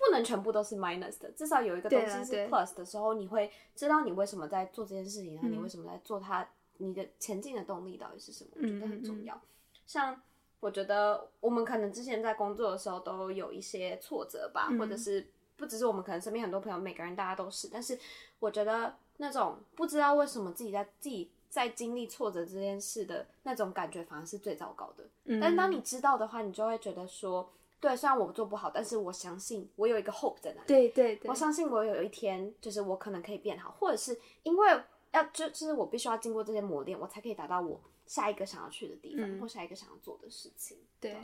[0.00, 8.50] 不能全部都是 minus 的，至少有一个东西是 plus 的时候，你会知道你为什么在做这件事情，然后你嗯为什么在做它，你的前进的动力到底是什么？
[8.56, 9.40] 我觉得很嗯重要。
[9.86, 10.20] 像
[10.60, 17.68] 我觉得我们可能之前在工作的时候都有一些挫折吧，嗯或者是不只是我们，可能身边很多朋友，每个人大家都是。
[17.68, 17.98] 但是
[18.38, 25.04] 我觉得那种不知道为什么自己在自己在经历挫折这件事的那种感觉，反而是最糟糕的。
[25.24, 30.66] 嗯但是当你知道的话，你就会觉得说，对，虽然我做不好，但是我相信我有一个 hope 在那里。
[30.66, 34.68] 对对对我，相信我有一天，就是我可能可以变好，或者是因为
[35.12, 40.78] 要就就是我必须要经过这些磨练，我才可以达到我下一个想要去的地方，嗯或下一个想要做的事情。
[41.00, 41.16] 对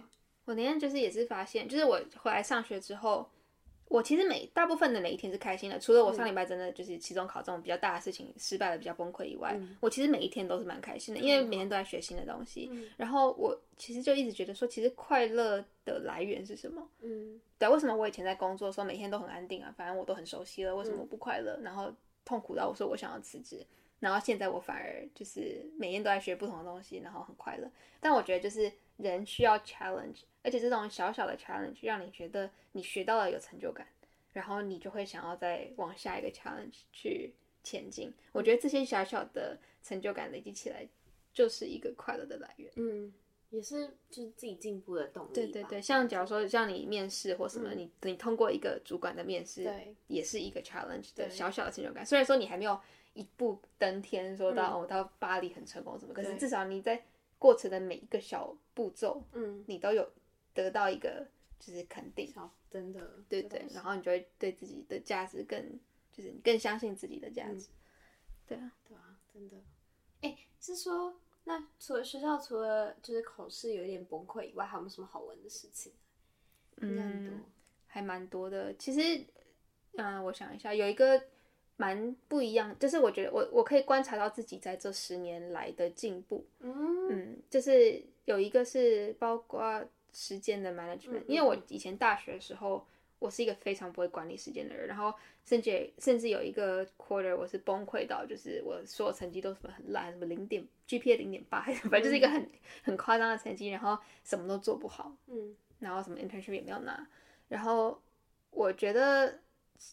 [0.47, 3.29] 我那天就是也是发现，就是我回来上学之后，
[3.88, 12.70] 我其实每大部分的每一天是开心的，除了我上礼拜真的就是期中考这种比较大的事情失败了比较崩溃以外，我其实每一天都是蛮开心的，因为每天都在学新的东西。
[12.96, 16.88] 然后我其实就一直觉得说，其实快乐的来源是什么？
[17.01, 19.72] 嗯对，为什么我以前在工作的时候每天都很安定啊？
[19.77, 21.59] 反正我都很熟悉了，为什么我不快乐？
[21.62, 21.92] 然后
[22.25, 23.64] 痛苦到我说我想要辞职，
[24.01, 27.70] 然后现在我反而就是每天都在学不同的东西，然后很快乐。
[28.01, 33.87] 但我觉得就是人需要 challenge，而且这种小小的 challenge 让你觉得你学到了有成就感，
[34.33, 38.13] 然后你就会想要再往下一个 challenge 去前进。
[38.33, 40.87] 我觉得这些小小的成就感累积起来，
[41.33, 42.73] 就是一个快乐的来源。
[42.77, 43.13] 嗯，
[43.51, 45.33] 也是就是自己进步的动力。
[45.35, 52.05] 对对对，像假如说像你面试或什么，你你通过一个主管的面试，对也是一个 challenge 的对小小的成就感。
[52.05, 52.79] 虽然说你还没有
[53.15, 57.03] 一步登天，说到、哦到巴黎很成功什么，可是至少你在
[57.38, 60.11] 过程的每一个小步骤，嗯，你都有
[60.55, 61.27] 得到一个
[61.59, 65.79] 就是肯定，好，真的，对对，然后你就会对自己的价值更
[66.12, 67.68] 就是你更相信自己的价值。
[68.46, 69.57] 对啊，对啊，真的。
[70.22, 75.92] 哎，是说那除了学校除了就是考试有一点崩溃以外，还有没有什么好玩的事情？
[76.83, 77.38] 应该很多。
[77.87, 78.75] 还蛮多的。
[78.77, 79.27] 其实，
[79.96, 81.22] 嗯、我想一下，有一个
[81.77, 86.45] 蛮不一样，就是我觉得我我可以观察到自己在这十年来的进步。
[86.61, 87.09] 嗯。
[87.09, 92.85] 嗯，就是有一个是包括时间的 management，、因为我以前大学的时候，
[93.19, 95.12] 我是一个非常不会管理时间的人，然后
[95.45, 101.61] 甚至甚至有一个 quarter 我是崩溃到，就是我所有成绩都什么很烂，什么零点 GPA 零点八，
[101.91, 102.49] 反正就是一个很
[102.83, 105.55] 很夸张的成绩，然后什么都做不好，嗯。
[105.79, 107.07] 然后什么 internship 也没有拿，
[107.49, 108.01] 然后
[108.51, 109.39] 我觉得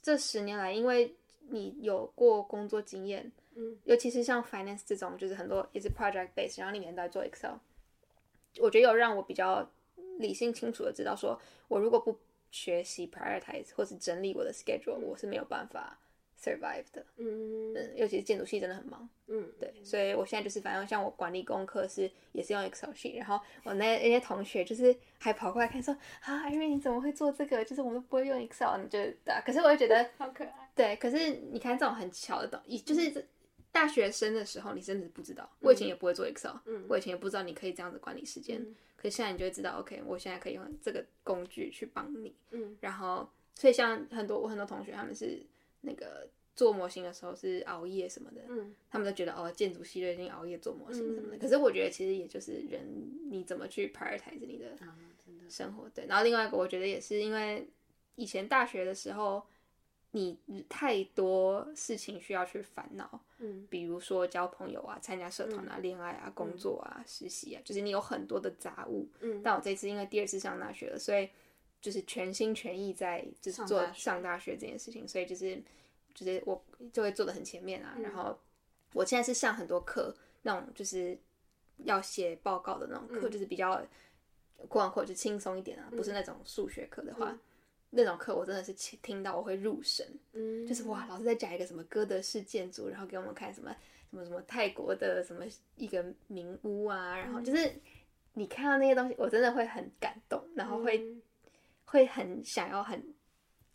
[0.01, 1.13] 这十年来，因为
[1.49, 7.55] 你有过工作经验，嗯，尤其是像 finance 这种，就是很多也是 project base，然后里面都在做 Excel，
[8.59, 9.69] 我觉得有让我比较
[10.19, 12.17] 理性清楚的知道说，我如果不
[12.51, 15.99] 学习 prioritize 或是整理我的 schedule，我是没有办法
[16.39, 17.03] survive 的。
[17.17, 27.65] 嗯嗯，尤其是建筑系真的很忙，嗯，对，所以我现在就是反正像我管理功课是也是用 Excel sheet，然后我那那些同学就是还跑过来看说啊，艾瑞你怎么会做这个？
[27.65, 30.62] 就是我们都不会用 Excel，你就对啊，可是我就觉得 好可爱。
[30.75, 33.25] 对，可是你看这种很巧的东西，就是
[33.71, 45.41] 大学生的时候你真的是不知道，我以前也不会做 Excel，、嗯我以前也不知道你可以这样子管理时间，嗯可是现在你就会知道，OK，我现在可以用这个工具去帮你，嗯然后所以像很多我很多同学他们是
[45.81, 51.37] 那个做模型的时候是熬夜什么的，嗯他们都觉得哦，建筑系就已经熬夜做模型什么的。
[51.37, 52.81] 嗯可是我觉得其实也就是人
[53.29, 54.65] 你怎么去 prioritize 你的。
[55.49, 55.87] 生活。
[55.93, 57.67] 对，然后另外一个我觉得也是因为
[58.15, 59.45] 以前大学的时候，
[60.15, 60.37] 你
[60.69, 69.09] 太多事情需要去烦恼，嗯比如说交朋友啊、参加社团啊、恋爱啊、工作啊、实习啊，就是你有很多的杂物。
[69.21, 71.27] 嗯但我这次因为第二次上大学了，所以
[71.81, 75.59] 就是全心全意在就是做上大学这件事情，所以就是
[76.13, 77.95] 就是我就会做的很前面啊。
[77.97, 78.39] 嗯然后
[78.93, 81.17] 我现在是上很多课，那种就是
[81.85, 83.83] 要写报告的那种课，嗯就是比较
[84.69, 87.35] 过完课就轻松一点啊，不是那种数学课的话。
[87.95, 93.75] 那种课，我真的是听到我会入神，嗯，就是哇，老师在讲一个什么哥德式建筑，然后给我们看什么
[94.09, 97.71] 什么什么泰国的什么一个名屋啊，然后就是
[98.33, 101.21] 你看到那些东西，我真的会很感动，然后会、嗯
[101.85, 103.13] 会很想要很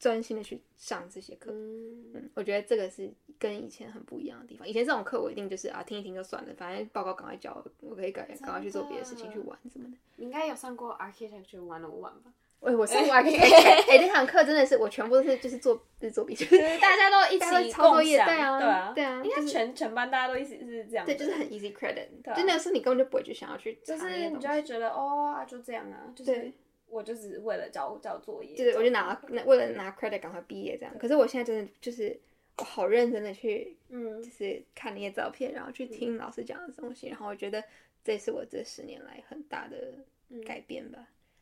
[0.00, 1.52] 专心的去上这些课。
[1.52, 4.66] 嗯嗯，我觉得这个是跟以前很不一样的地方。
[4.66, 9.96] 以前这种课我一定就是啊听一听就算了，反正报告赶快交，我可以赶赶快去做别的事情去玩什么的。
[10.16, 12.33] 你应该有上过 architecture one on one 吧？
[12.61, 22.37] 喂，我上过 architecture， 哎，那堂课真的是我全部都是就是做就是做笔记，就是大家都一起抄作业，对啊，对啊，对啊，应该就是全全班大家都一起是这样的，对，就是很 easy credit，对啊。
[22.37, 26.53] 就那个时候你根本就不会去想要去查就是你就会觉得哦啊就这样啊，就是对。
[26.90, 30.94] 我就只是为了交交作业，就是我就拿那为了拿 credit 赶快毕业这样。
[30.99, 32.18] 可是我现在真的就是
[32.57, 34.23] 我好认真的去嗯。
[34.23, 37.62] 就是看那些照片，然后去听老师讲的东西，然后我觉得
[38.03, 39.92] 这是我这十年来很大的
[40.31, 40.40] 嗯。
[40.42, 40.99] 改变吧。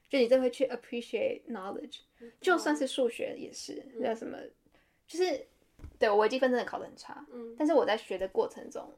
[0.09, 2.01] 就你真的会去 appreciate knowledge，
[2.41, 4.39] 就算是数学也是，那什么，
[5.07, 5.47] 就是
[5.99, 7.55] 对我微积分真的考得很差，嗯。
[7.59, 8.89] 但是我在学的过程中，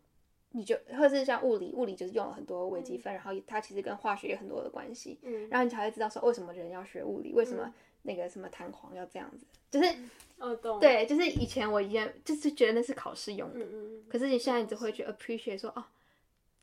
[0.50, 5.48] 你就或者是像物理，物理就是用了很多微积分，然后它其实跟化学有很多的关系，嗯。
[5.48, 9.94] 然后你才会知道说为什么人要学物理，为什么那个什么弹簧要这样子，就是
[10.38, 15.84] 哦懂，对，就是以前我以前就是觉得那是考试用的，嗯嗯可是你现在你只会去 appreciate 说哦。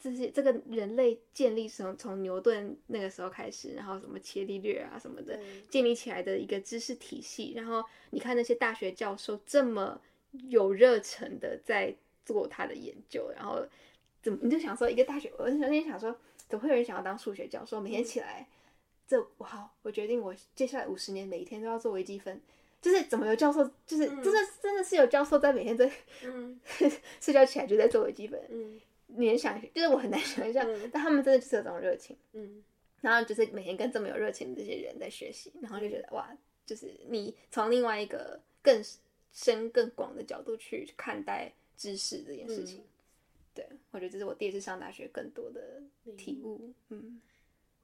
[0.06, 7.54] 这些这个人类建立从从牛顿那个时候开始，然后什么伽利略啊什么的，对建立起来的一个知识体系。
[7.56, 10.00] 然后你看那些大学教授这么
[10.50, 11.92] 有热忱的在
[12.24, 13.66] 做他的研究，然后
[14.22, 16.16] 怎么你就想说一个大学，我那天想说，
[16.48, 17.82] 怎么会有人想要当数学教授？
[17.82, 18.48] 每天起来，
[19.08, 22.40] 这我好，我决定我接下来五十年每一天都要做微积分。
[22.80, 25.92] 就是怎么有教授，就是真的真的是有教授在每天在
[26.24, 26.60] 嗯
[27.20, 28.40] 睡觉起来就在做微积分。
[28.48, 32.16] 嗯联想就是我很难想象，但他们真的就是有这种热情。
[32.34, 32.64] 嗯
[33.02, 38.84] 然后就是每天跟这么有热情的这些人在学习，然后就觉得哇，就是你从另外一个更
[39.32, 42.84] 深更广的角度去看待知识这件事情。
[43.54, 45.84] 对，我觉得这是我第一次上大学更多的
[46.18, 46.74] 体悟。
[46.90, 47.22] 嗯，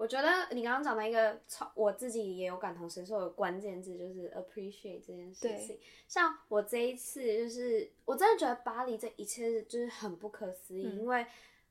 [0.02, 5.78] 我觉得你刚刚讲的一个超，我自己也有感同身受的关键字，就是 appreciate 这件事情。
[6.08, 11.24] 像我这一次，就是我真的觉得巴黎这一切就是很不可思议，因为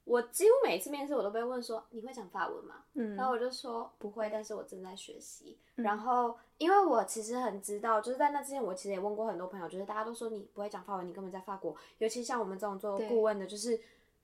[0.05, 2.85] 我几乎每一次面试我都被问说你会讲法文吗？
[2.95, 5.59] 嗯然后我就说不会，但是我正在学习。
[5.75, 11.75] 然后因为我其实很知道，就是在那之前，我其实也问过很多朋友，就是大家都说你不会讲法文，你根本在法国。
[11.99, 13.81] 尤其像我们这种做顾问的，就是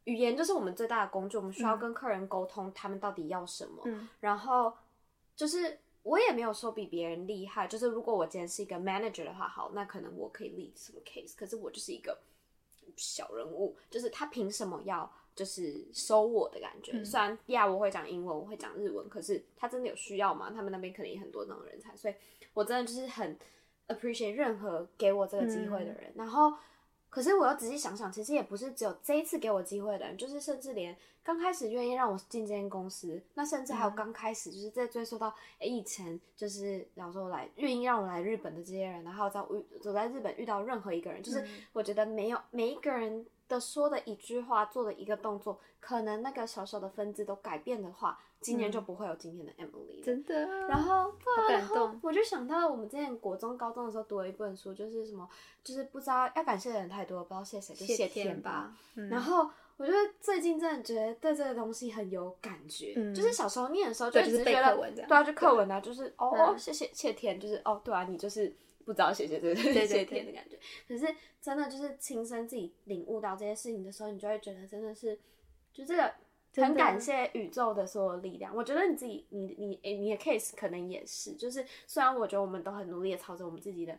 [0.06, 3.82] 语言就是我们最大的工具，我们需要跟客人沟通，他们到底要什么。
[3.86, 4.72] 嗯然后
[5.34, 12.16] 就是我也没有说比别人厉害，就是如果我今天是一个 manager 的话，好，那可能我可以 lead 什么 case，可是我就是一个
[12.96, 17.04] 小人物，就是他凭什么要就是收我的感觉？
[17.04, 20.52] 虽然呀，我会讲英文，我会讲日文，可是他真的有需要吗？
[20.54, 22.14] 他们那边可能也很多那种人才，所以
[22.54, 23.36] 我真的就是很
[23.88, 26.54] appreciate 任何给我这个机会的人，然后。
[27.16, 50.04] 可是我又仔细想想，其实也不是只有这一次给我机会的人，就是甚至连刚开始愿意让我进这间公司，那甚至还有刚开始就是在追溯到哎以前就是，然后说来愿意让我来日本的这些人，然后在遇走在日本遇到任何一个人，就是我觉得没有每一个人的说的一句话，做的一个动作，可能那个小小的分支都改变的话，今年就不会有今天的 Emily 了。
[50.04, 50.46] 真的。
[50.68, 51.12] 然后，
[51.48, 55.28] 然后动我就想到我们之前国中、高中的时候读了一本书，就是什么，
[55.62, 58.74] 就是不知道要感谢的人太多了，不知道谢谁，就谢天吧。
[58.94, 68.54] 嗯然后我觉得最近真的觉得对这个东西很有感觉，嗯就是小时候念的时候对就只是觉得课文这样对啊，就课文啊，就是哦，嗯谢谢谢天，就是哦，对啊，你就是
[68.86, 70.56] 不知道谢谢这个对对谢天的感觉。
[70.86, 75.18] 可是真的就是亲身自己领悟到这些事情的时候，你就会觉得真的是，
[75.72, 76.14] 就这个
[76.54, 78.54] 很感谢宇宙的所有力量。
[78.54, 83.98] 我觉得你自己，你你诶，你的 case 可能也是，就是虽然我觉得我们都很努力的朝着我们自己的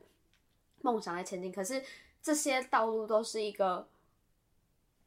[0.81, 1.83] 梦想在前进，可是
[2.21, 3.87] 这些道路都是一个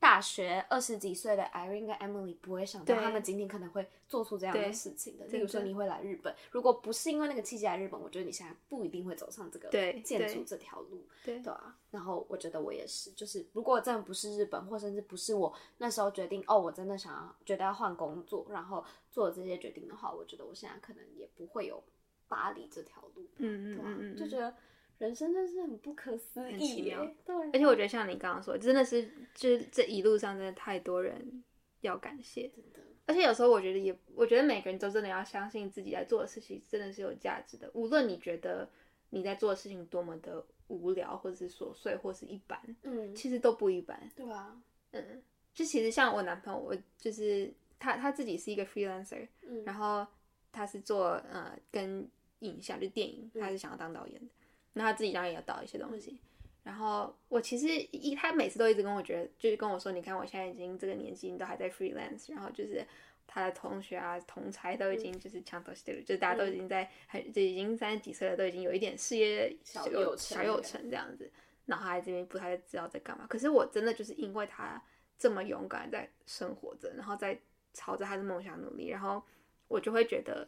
[0.00, 5.26] 大学二十几岁的 Irene 跟 Emily 不会想到，他们今天可能会做出这样的事情的。
[5.26, 9.68] 例如说，你会来日本，如果不是因为那个契机来日本，我觉得你现在不一定会走上这个
[10.02, 11.06] 建筑这条路。
[11.22, 21.84] 对对啊，然后我觉得我也是，就是如果真的不是日本，或甚至不是我那时候决定哦，我真的想要觉得要换工作，然后做这些决定的话，我觉得我现在可能也不会有
[22.26, 23.28] 巴黎这条路。
[23.36, 24.54] 嗯嗯嗯嗯，就觉得
[25.00, 27.03] 人生真是很不可思很奇妙。
[27.24, 31.42] 对，而且我觉得像你刚刚说，真的是就是这一路上真的太多人
[31.80, 38.68] 要感谢，真的，而且有时候我觉得也，我觉得每个人都真的要相信自己在做的事情真的是有价值的，无论你觉得
[39.09, 43.98] 你在做的事情多么的无聊，或者是琐碎，或是一般，嗯，其实都不一般。
[44.14, 45.22] 对啊，嗯，
[45.55, 50.07] 就其实像我男朋友，我就是他他自己是一个 freelancer，嗯然后
[50.53, 52.07] 他是做呃跟
[52.40, 54.28] 影像，就电影，他是想要当导演的。
[54.74, 56.18] 那他自己当然也要倒一些东西。
[56.62, 62.86] 然后我其实一他每次都一直跟我觉得，就是跟我说，你看我现在已经这个年纪，你都还在 freelance，然后就是
[63.26, 71.30] 他的同学啊、同才都已经就是强头系列，就是大家都已经在很就已经三十几岁了，都已经有一点事业小有小有成这样子。
[71.64, 73.26] 然后他在这边不太知道在干嘛。
[73.28, 74.80] 可是我真的就是因为他
[75.18, 77.38] 这么勇敢在生活着，然后在
[77.72, 79.22] 朝着他的梦想努力，然后
[79.68, 80.46] 我就会觉得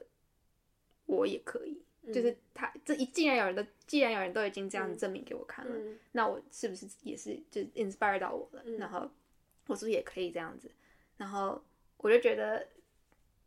[1.06, 1.80] 我也可以。
[2.12, 5.72] 就是他这一既然有人都既然有人都已经这样证明给我看了，
[6.10, 8.62] 那我是不是也是就 inspire 到我了？
[8.78, 9.08] 然后
[9.68, 10.68] 我是不是也可以这样子？
[11.16, 11.62] 然后
[11.98, 12.66] 我就觉得，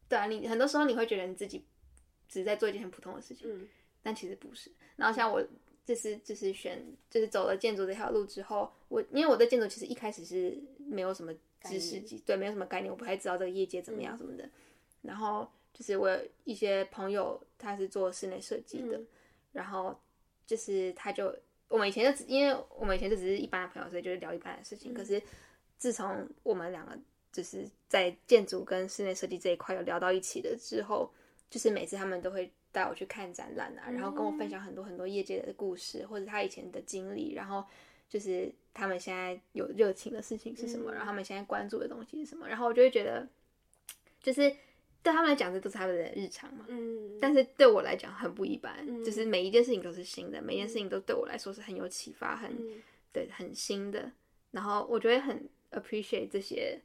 [0.08, 1.66] 对啊，你很多时候你会觉得你自己
[2.30, 3.68] 只是在做一件很普通的事情，
[4.02, 4.72] 但其实不是。
[4.96, 5.46] 然后像我
[5.86, 11.34] 这次就是选就是走了建筑这条路之后，我因为我对建筑其实一开始是没有什么
[11.64, 14.50] 知识，对，没有什么概念，我不太知道这个业界怎么样什么的，
[15.02, 15.52] 然后。
[15.78, 18.98] 就是我有一些朋友，他是做室内设计的，
[19.52, 19.94] 然后
[20.48, 21.36] 就是他就
[21.68, 24.94] 我们以前就只因为我们以前就只是一般的朋友，所以就是聊一般的事情。
[24.94, 25.22] 可是
[25.78, 26.98] 自从我们两个
[27.30, 31.12] 就是在建筑跟室内设计这一块有聊到一起的之后，
[31.50, 37.62] 就是每次他们都会带我去看展览啊，然后跟我分享很多很多业界的故事或者他以前的经历，然后
[38.08, 43.28] 就是他们现在有热情的事情是什么，然后他们现在关注的东西是什么，然后我就会觉得
[44.24, 44.56] 就是。
[45.06, 46.66] 对他们来讲，这都是他们的日常嘛。
[46.68, 47.20] 嗯。
[47.22, 52.52] 但是对我来讲很不一般，就是每一件事情都是新的，每件事情都对我来说是很有启发，很
[53.14, 54.12] 对，很新的。
[54.50, 56.82] 然后我觉得很 appreciate 这些，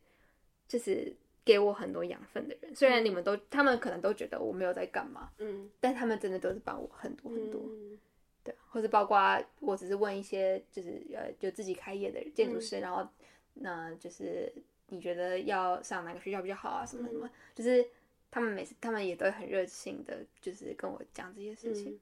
[0.68, 1.11] 就是
[1.47, 2.77] 给我很多养分的人。
[2.77, 7.59] 虽然你们都，他们可能都觉得我没有在干嘛，嗯，但他们真的都是帮我很多很多。
[8.45, 13.09] 对，或者包括我只是问一些，就是呃，就自己开业的建筑师，然后
[13.55, 14.53] 那就是
[14.89, 16.85] 你觉得要上哪个学校比较好啊？
[16.85, 17.83] 什么什么，就是。
[18.31, 21.99] 他们每次，他们也都很热情的，就是跟我讲这些事情。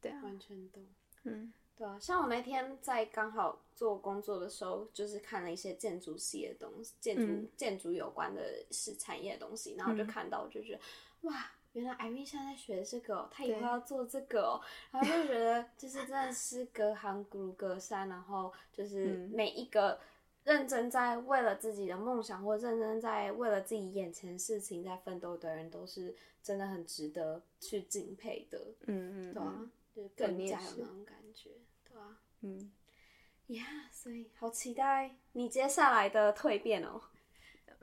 [0.00, 0.86] 对啊，完全懂。
[1.24, 10.80] 嗯，对啊，像我那天在刚好做工作的时候，就是看了一些建筑系的东西，建筑建筑有关的是产业的东西，然后就看到，就觉得
[11.22, 19.98] 哇，原来艾米现在在学这个，他以后要做这个，然后就觉得就是真的是隔行如隔山，然后就是每一个。
[20.46, 28.58] 认真在为了自己的梦想，或认真在为了自己眼前事情在奋斗的人，都是真的很值得去敬佩的。
[28.86, 31.50] 嗯嗯，对啊，就更加有那种感觉，
[31.90, 32.70] 对啊，嗯，
[33.48, 37.00] 呀，所以好期待你接下来的蜕变哦。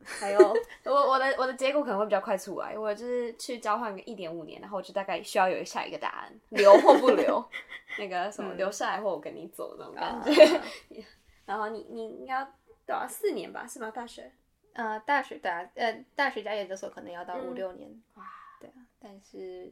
[0.05, 0.53] 还有，
[0.85, 7.43] 我我的我的结果可能会比较快出来，我就是去交换个一点五年，然后我就大概需要有下一个答案，留或不留，
[7.99, 10.61] 那个什么留下来或我跟你走那种感觉。
[11.45, 12.43] 然后你你应该
[12.85, 13.67] 多少四年吧？
[13.67, 13.91] 是吗？
[13.91, 14.31] 大学？
[14.73, 17.89] 呃，大学对啊，呃，大学加研究所可能要到五六年。
[18.15, 18.25] 哇，
[18.59, 18.87] 对啊。
[18.99, 19.71] 但是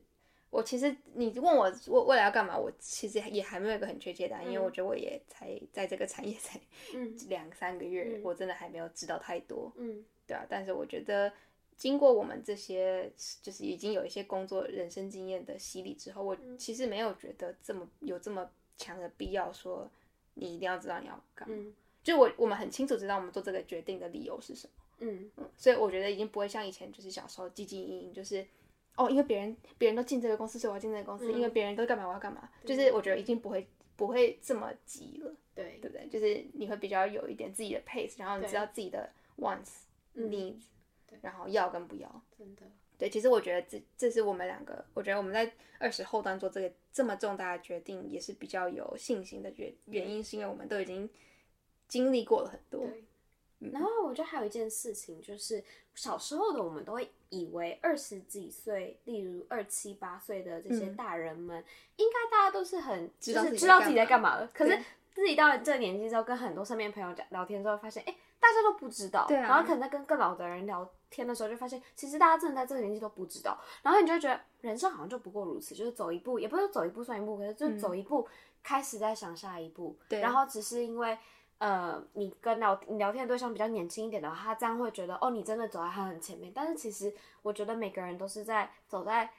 [0.52, 6.60] 我其实你问我未未来要干嘛，我其实也还没有一个很确切答案，因为我觉得我也才在这个产业才
[7.30, 9.72] 两三个月，我真的还没有知道太多。
[9.78, 10.46] 嗯，对啊。
[10.48, 11.34] 但是我觉得
[11.78, 13.12] 经过我们这些
[13.42, 18.48] 就是已经有一些工作人生经验的洗礼之后，我其实没有觉得这么有这么
[18.78, 19.90] 强的必要说。
[20.34, 21.56] 你一定要知道你要干嘛，
[22.04, 25.32] 就我我们很清楚知道我们做这个决定的理由是什么，嗯。
[25.38, 28.46] 嗯，所以我觉得已经不会像以前就是小时候汲汲营营，就是
[28.96, 35.80] 哦，因为别人别人都进这个公司，所以我要进这个公司，因为别人都干嘛我要干嘛，就是我觉得已经不会不会这么急了，对。
[35.82, 36.08] 对不对？
[36.08, 39.84] 就是你会比较有一点自己的 pace，然后你知道自己的 wants
[40.16, 40.64] needs，
[41.22, 42.64] 然后要跟不要，真的。
[43.02, 51.10] 对，其实我觉得这这是我们两个，我觉得我们在二十后端做这个这么重大的决定，也是比较有信心的原原因，是因为我们都已经
[51.88, 52.88] 经历过了很多。
[53.72, 55.64] 然后我觉得还有一件事情，就是
[55.95, 64.45] 小时候的我们都会以为二十几岁，例如二七八岁的这些大人们，应该大家都是很就是知道自己在干嘛的。
[64.54, 64.80] 可是
[65.12, 68.16] 自己到了这个年纪之后，跟很多身边朋友讲聊天之后，发现哎。
[68.42, 78.28] 大家都不知道，然后可能在跟更老的人聊天的时候，就发现其实大家真的在这个年纪都不知道，然后你就会觉得人生好像就不过如此，就是走一步，也不是走一步算一步，可是就走一步，
[78.64, 79.96] 开始在想下一步。
[80.10, 80.20] 对。
[80.22, 81.16] 然后只是因为，
[81.60, 86.52] 呃，你跟聊你聊天的对象比较年轻一点的话，他这样会觉得哦，你真的走在他很前面。
[86.54, 87.14] 但是其实
[87.44, 89.32] 我觉得每个人都是在走在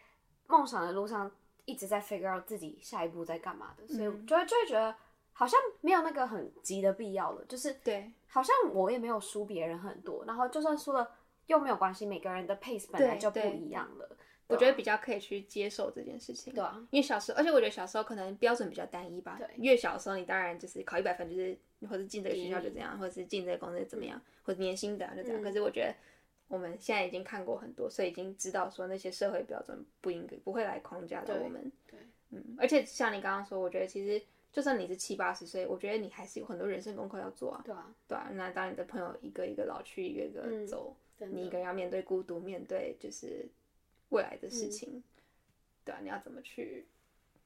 [0.47, 1.29] 梦想的路上，
[1.65, 4.95] 一直在 figure out 自己下一步在干嘛的，所以就会就会觉得。
[5.33, 11.11] 好像没有那个很急的必要了，就是对，好像我也没有输别人很多，然后就算输了
[11.47, 14.17] 又没有关系，每个人的 pace 本来就不一样了。
[14.49, 19.37] 我觉得比较可以去接受这件事情，对啊，因为小时候，而且我觉得小时候可能标准比较单一吧。
[19.39, 21.57] 对，越小的时候你当然就是考一百分，就是
[21.89, 25.43] 或者进这个学校就这样，或者是进这个公司怎么样，或者年薪怎样就这样。
[25.43, 25.95] 可是我觉得
[26.49, 31.73] 我们现在已经看过很多，所以已经知道说那些社会标准不应该不会来框架到我们。
[31.91, 31.99] 对，
[32.31, 34.23] 嗯，而且像你刚刚说，我觉得其实
[34.53, 37.63] 就算你是七八十岁，我觉得你还是有很多人生功课要做啊。
[37.65, 43.47] 对啊，对啊，那当你的朋友一个一个老去，一个一个走，你一个人要面对孤独，面对就是
[44.11, 45.03] 未来的事情，
[45.87, 46.85] 对啊，你要怎么去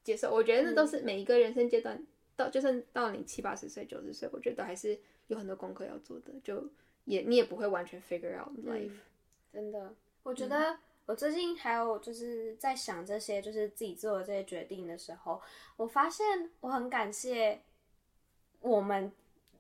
[0.03, 0.35] 接受？
[0.35, 2.05] 我觉得那都是每一个人生阶段，
[2.35, 4.99] 到就算到你七八十岁、九十岁，我觉得都还是
[5.29, 6.69] 有很多功课要做的，就
[7.05, 8.99] 也你也不会完全 figure out life。
[9.53, 9.95] 真的，
[10.25, 10.77] 我觉得
[11.07, 15.41] 我最近还有就是在想这些，就是自己做的这些决定的时候，
[15.77, 17.63] 我发现我很感谢
[18.61, 19.13] 我们，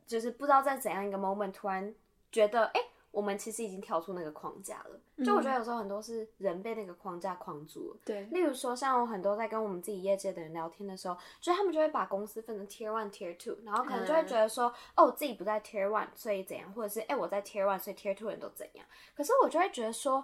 [0.06, 1.94] 就是不知道在怎样一个 moment 突然
[2.32, 2.80] 觉得，哎、
[3.12, 5.00] 我们其实已经跳出那个框架了。
[5.24, 7.96] 就我觉得有时候很多是人被那个框架框住了。
[8.04, 18.86] 对，例如说，像我很多在跟我们自己业界的人聊天的时候，就是他们就会把公司分成 Tier One、Tier Two，然后可能就会觉得说，哦，我自己不在 Tier One，所以怎样，或者是哎、我在 Tier One，所以 Tier Two 人都怎样。
[19.14, 20.22] 可是我就会觉得说，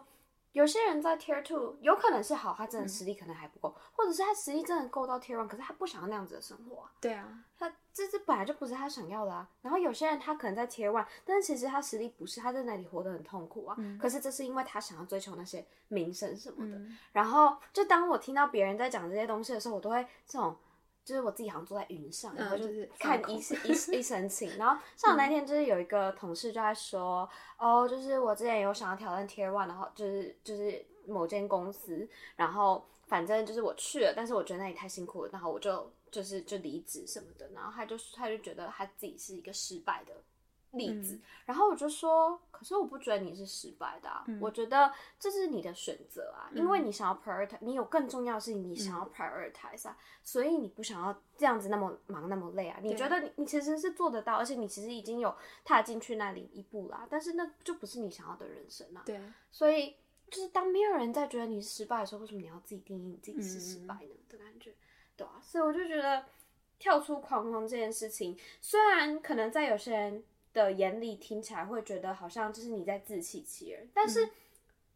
[0.53, 6.93] 有些人在 Tier Two 有可能是好，他真的实力可能还不够，或者是他实力真的够到 Tier One，可是他不想要那样子的生活啊。
[7.01, 7.27] 对啊，
[7.59, 9.49] 他这这本来就不是他想要的啊。
[9.63, 13.77] 然后有些人他可能在 Tier One，但是其实他实力不是，他在那里活得很痛苦啊。
[14.01, 16.81] 可是这是因为他想要追求那些名声什么的。
[17.13, 20.57] 然后就当我听到别人在讲这些东西的时候，我都会这种。
[21.05, 24.57] 就是我自己好像坐在云上，然后就就是看放空一世一世一身轻。
[24.57, 27.29] 然后 像我那天就是有一个同事就在说，
[27.59, 37.49] 哦，就是我之前有想要挑战 Tier One，然后就是就是某间公司，然后反正就是我去了，但是我觉得那里太辛苦了，然后我就就是就离职什么的。
[37.55, 40.15] 然后他就他就觉得他自己是一个失败的
[40.73, 59.21] 例子，然后我就说，可是我不觉得你是失败的、啊，我觉得这是你的选择啊，因为你想要 prioritize，你有更重要的事情，你想要 prioritize 啊，所以你不想要这样子那么忙那么累啊，你觉得你你其实是做得到，而且你其实已经有踏进去那里一步啦，但是那就不是你想要的人生啊，对，
[59.51, 59.97] 所以
[60.31, 64.15] 就是当没有人在觉得你是失败的时候，为什么你要自己定义你自己是失败呢？
[64.31, 64.75] 的感觉，
[65.17, 66.25] 对啊，所以我就觉得
[66.79, 74.29] 跳出框框这件事情，虽然可能在有些人的眼里听起来会觉得好像就是你在自欺欺人，但是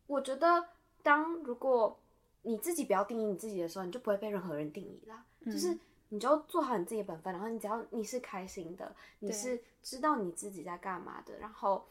[0.07, 0.69] 我觉得
[1.03, 1.99] 当如果
[2.43, 5.79] 你自己不要定义你自己的时候，你就不会被任何人定义啦，就是。
[6.11, 11.85] 你就做好你自己的本分，然后你只要你是开心的，你是知道你自己在干嘛的，然后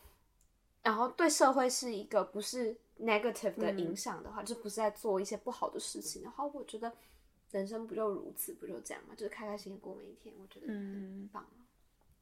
[0.81, 6.93] 然后对社会是一个不是 negative 的影响的话，就不是在做一些不好的事情的话，我觉得
[7.51, 9.13] 人生不就如此，不就这样嘛？
[9.15, 11.43] 就是开开心心过每一天，我觉得很棒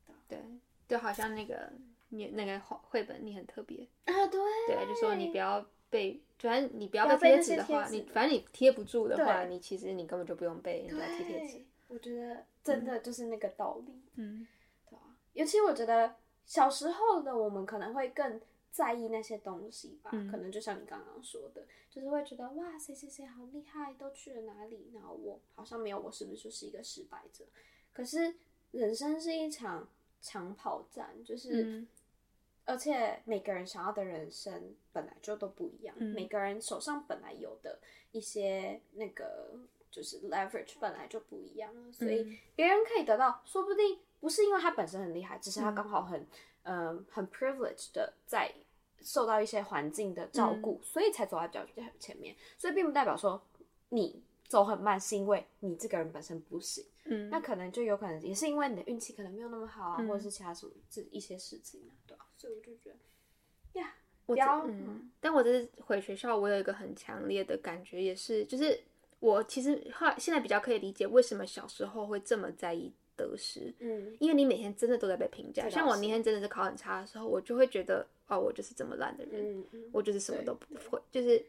[0.07, 0.17] 啊！
[0.27, 0.39] 对，
[0.87, 1.71] 就好像那个
[2.09, 11.65] 你那个绘绘本，你很特别，啊，对，对，就说你不要被，反正你不要被贴纸的话，你反正你贴不住的话，你其实你根本就不用被人家贴贴纸。
[11.87, 14.47] 我觉得真的就是那个道理，嗯，
[14.89, 15.15] 对啊。
[15.33, 16.15] 尤其我觉得
[16.45, 27.45] 小时候的我们可能会更在意那些东西吧，嗯可能就像你刚刚说的，就是会觉得哇，谁谁谁好厉害，都去了哪里，然后我好像没有，我是不是就是一个失败者？
[27.91, 28.33] 可是
[28.71, 29.87] 人生是一场
[30.23, 31.63] 长跑战，就是。
[31.63, 31.87] 嗯。
[32.65, 36.15] 而且每个人想要的人生本来就都不一样，嗯。
[36.15, 37.77] 每个人手上本来有的
[38.13, 39.53] 一些那个
[39.91, 42.09] 就是 leverage 本来就不一样，所嗯。
[42.09, 46.25] 以别人可以得到，说不定不是因为他本身很厉害，只是他刚好很
[46.61, 48.49] 嗯、呃很 privileged 的在
[49.01, 53.45] 受到一些环境的照顾，所以才走在比较前面，所以并不代表说
[53.89, 56.83] 你走很慢是因为你这个人本身不行。
[57.05, 63.93] 嗯那可能就有可能也是因为你的运气可能没有那么好啊，或者是其他什么这一些事情啊，对吧、所以我就觉得，呀，
[64.25, 64.33] 我
[64.69, 68.79] 嗯，但我这次回学校，我有一个很强烈的感觉，也是，就是
[69.19, 75.69] 我其实后来现在比较可以理解为什么小时候会这么在意得失，嗯，因为你每天真的都在被评价。
[75.69, 81.43] 像我那天真的是考很差的时候，我就会觉得，哦，我就是这么烂的人，嗯嗯我就是什么都不会，就是。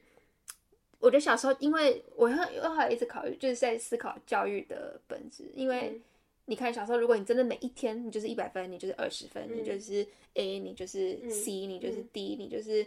[1.00, 5.50] 我觉得小时候，因为我后后来一直考虑，就是在思考教育的本质。
[5.54, 6.02] 因为嗯
[6.46, 12.86] 你看小时候，如果你真的每一天你就是一百分，你就是二十分，嗯你就是 A，你就是 C，、你就是 D，你就是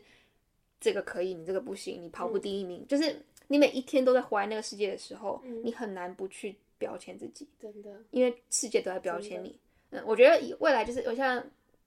[0.80, 9.58] 这个可以，你这个不行，你跑步第一名，就是你每一天都在活在那个世界的时候，你很难不去标签自己，真的，因为世界都在标签你。
[9.90, 11.44] 嗯，我觉得以未来就是我像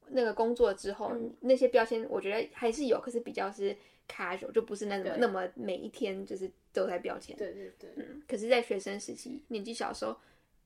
[0.08, 3.76] 那个工作之后，那些标签我觉得还是有，可是比较是
[4.10, 7.36] casual，就不是那种那么每一天就是都在标签。
[7.36, 10.16] 对对对，嗯，可是，在学生时期年纪小的时候，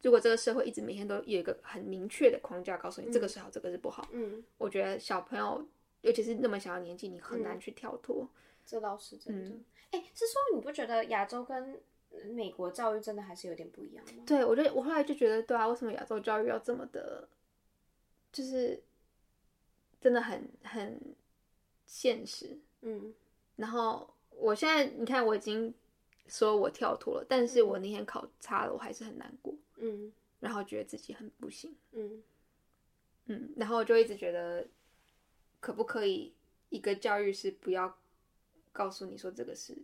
[0.02, 5.66] 如果这个社会一直每天都有一个很明确的框架告诉你这个是好，这个是不好，嗯，我觉得小朋友，
[6.00, 8.28] 尤其是那么小的年纪，你很难去跳脱。
[8.64, 9.48] 这倒是真的。
[9.50, 11.80] 嗯哎、是说你不觉得亚洲跟
[12.34, 14.24] 美国教育真的还是有点不一样吗？
[14.26, 17.28] 对我觉得我后来就觉得，对啊，为什么亚洲教育要这么的，
[18.32, 18.82] 就是
[20.00, 21.00] 真的很很
[21.86, 23.14] 现实，嗯
[23.56, 25.72] 然后我现在你看我已经
[26.26, 30.12] 说我跳脱了，但是我那天考差了，我还是很难过，嗯。
[30.40, 32.22] 然后觉得自己很不行，嗯。
[33.26, 34.66] 嗯，然后我就一直觉得
[35.58, 36.34] 可不可以
[36.68, 37.96] 一个教育是不要
[38.70, 39.74] 告诉你说这个是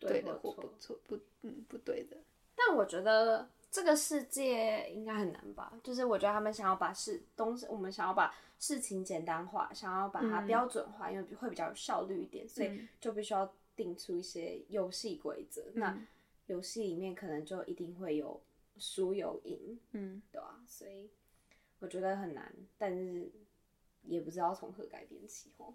[0.00, 2.16] 对的或不错不嗯不对的，
[2.56, 5.72] 但我觉得这个世界应该很难吧？
[5.82, 15.64] 就是我觉得他们想要把事东西，我们想要把事情简单化，想要把它标准化，因为会比较有效率一点，所以就必须要定出一些游戏规则。
[15.74, 15.96] 那
[16.46, 18.42] 游戏里面可能就一定会有
[18.76, 21.08] 输有赢，嗯对吧、所以
[21.78, 23.30] 我觉得很难，但是
[24.02, 25.72] 也不知道从何改变起哦。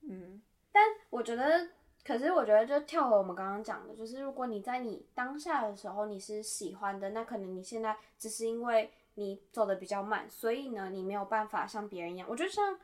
[0.00, 0.40] 嗯
[0.72, 1.68] 但我觉得，
[2.06, 12.28] 可是我觉得，就跳回我们刚刚讲的，就是如果你在你当下的时候你是喜欢的，那可能你现在只是因为你走的比较慢，所以呢，你没有办法像别人一样。
[12.28, 12.78] 我觉得像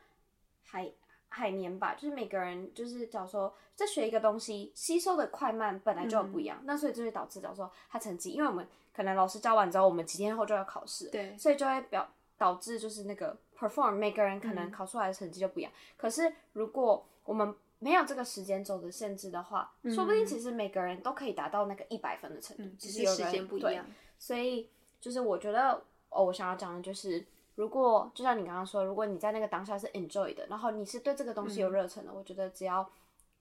[0.63, 0.91] 海
[1.29, 15.71] 海绵吧，就是每个人就是假如说在学一个东西，吸收的快慢本来就有不一样，那所以就会导致假如说他成绩，因为我们可能老师教完之后，我们几天后就要考试，对所以就会表导致就是那个 perform 每个人可能考出来的成绩就不一样。
[15.95, 23.83] 可是如果我们没有这个时间轴的限制的话，说不定其实每个人都可以达到那个一百分的程度，嗯，只是时间不一样，
[24.19, 24.69] 所以
[24.99, 27.25] 就是我觉得，哦，我想要讲的就是，
[27.55, 32.87] 如果就像你刚刚说，如果你在那个当下是 enjoy 的，然后你是对这个东西有热忱的，我觉得只要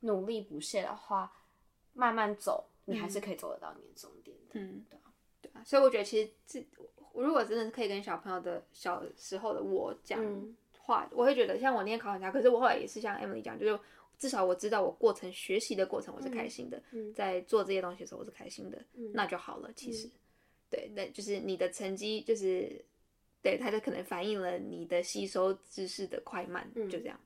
[0.01, 1.31] 努力不懈的话，
[1.93, 4.59] 慢慢走，你还是可以走得到你的终点的。
[4.59, 5.13] 嗯对啊，
[5.43, 6.67] 对啊，所以我觉得其实这
[7.13, 10.57] 我如果真的是可以跟小朋友的小时候的我讲嗯
[10.91, 13.81] 话，我会觉得像我那天考很差，可是我后来也是像 Emily 讲，就是
[14.19, 18.79] 至少我知道我过程学习的过程我是开心的，嗯在做这些东西的时候我是开心的，
[19.15, 19.71] 那就好了。
[19.75, 20.11] 其实，
[20.69, 22.85] 对，那就是你的成绩就是。
[23.43, 27.19] 对，它就可能反映了你的吸收知识的快慢，就这样。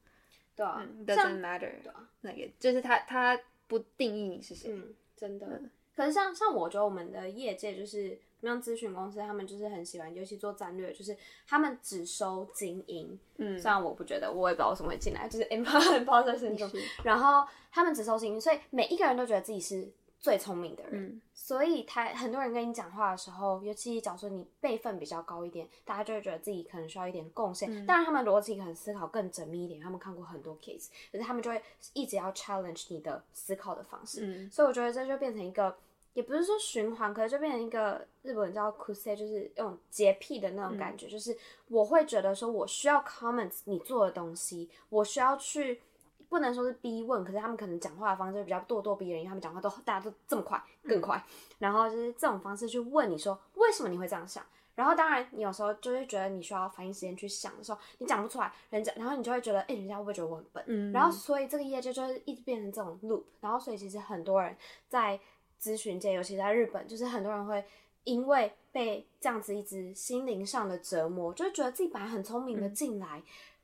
[0.54, 1.72] 对啊，嗯，doesn't matter。
[1.82, 3.36] 对啊，那个就是它，它
[3.66, 4.70] 不定义你是谁。
[4.70, 5.60] 嗯，真的。
[5.96, 11.16] 可是像像我觉得我们的业界就是像咨询公司，他们就是很喜欢，尤其做战略，就是
[11.46, 13.18] 他们只收精英。
[13.36, 16.04] 嗯虽然我不觉得，我也不知道为什么会进来，就是 imposter
[16.38, 16.82] syndrome 是。
[17.02, 19.90] 然后他们只收精英，所以每一个人都觉得自己是
[20.20, 20.92] 最聪明的人。
[21.04, 27.68] 嗯所以他很多人跟你讲话的时候，尤其假如说你辈分比较高一点，大家就会觉得自己可能需要一点贡献。
[27.70, 31.60] 嗯当然，他们逻辑可能思考更缜密一点，他们看过很多 case，可是他们就会
[31.92, 34.20] 一直要 challenge 你的思考的方式。
[34.24, 35.76] 嗯所以我觉得这就变成一个，
[36.14, 41.36] 也不是说循环，可是就变成一个日本人叫 kuse，就是那种洁癖的那种感觉，就是
[41.68, 45.82] 我会觉得说我需要 comments 你做的东西，我需要去。
[46.26, 51.22] 不能说是逼问，可是他们可能讲话的方式比较咄咄逼人，因为他们讲话都大家都这么快，更快。
[51.58, 54.44] 然后就是这种方式去问你说为什么你会这样想。
[54.74, 60.64] 然后当然你有时候就会觉得你需要反应时间去想的时候，你讲不出来，人家然后你就会觉得，哎、人家会不会觉得我很笨？
[60.66, 63.22] 嗯然后所以这个业界就是一直变成这种 loop。
[63.40, 64.56] 然后所以其实很多人
[64.88, 65.20] 在
[65.60, 67.64] 咨询界，尤其在日本，就是很多人会
[68.04, 73.22] 因为被这样子一直心灵上的折磨，就会觉得自己本来很聪明的进来，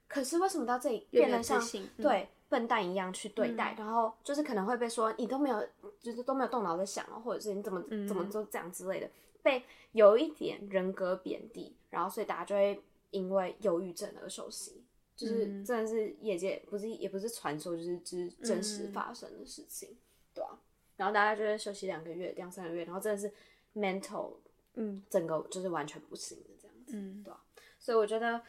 [0.08, 1.60] 可是为什么到这里变得像
[1.98, 5.64] 对笨蛋一样去对待，然后就是可能会被说你都没有，
[6.00, 8.08] 就是都没有动脑在想哦，或者是你怎么嗯。
[8.08, 9.08] 怎么做这样之类的，
[9.42, 9.62] 被
[9.92, 14.82] 有一点人格贬低，然后所以大家就会因为忧郁症而受洗。
[15.14, 15.64] 就是嗯。
[15.64, 18.92] 真的是业界不是也不是传说，就是就是真实嗯。
[18.92, 19.96] 发生的事情，
[20.34, 20.58] 对啊。
[21.00, 23.32] 然后大家就会休息两个月、两三个月，然后真的是
[23.74, 24.34] mental
[24.74, 26.92] 嗯整个就是完全不行的这样子。
[26.94, 27.32] 嗯对
[27.78, 28.42] 所以我觉得，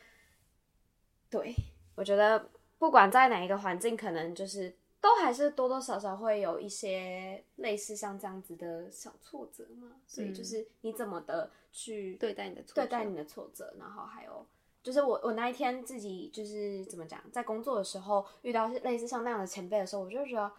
[1.30, 1.56] 对
[1.96, 10.02] 我觉得不管在哪一个环境，可能就是都还是多多少少会有一些类似像这样子的小挫折嘛。
[10.06, 14.46] 所以就是你怎么的去对待你的挫折对待你的挫折，然后还有
[14.84, 20.52] 就是我我那一天自己就是怎么讲，在工作的时候遇到类似像那样的前辈的时候，我就觉得。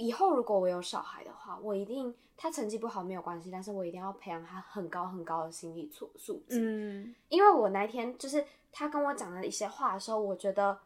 [0.00, 6.58] 以后如果我有小孩的话，我一定他成绩不好没有关系，但是我一定要培养他很高很高的心理素素质。
[6.58, 8.42] 嗯因为我那天就是
[8.72, 10.78] 他跟我讲了一些话的时候，我觉得，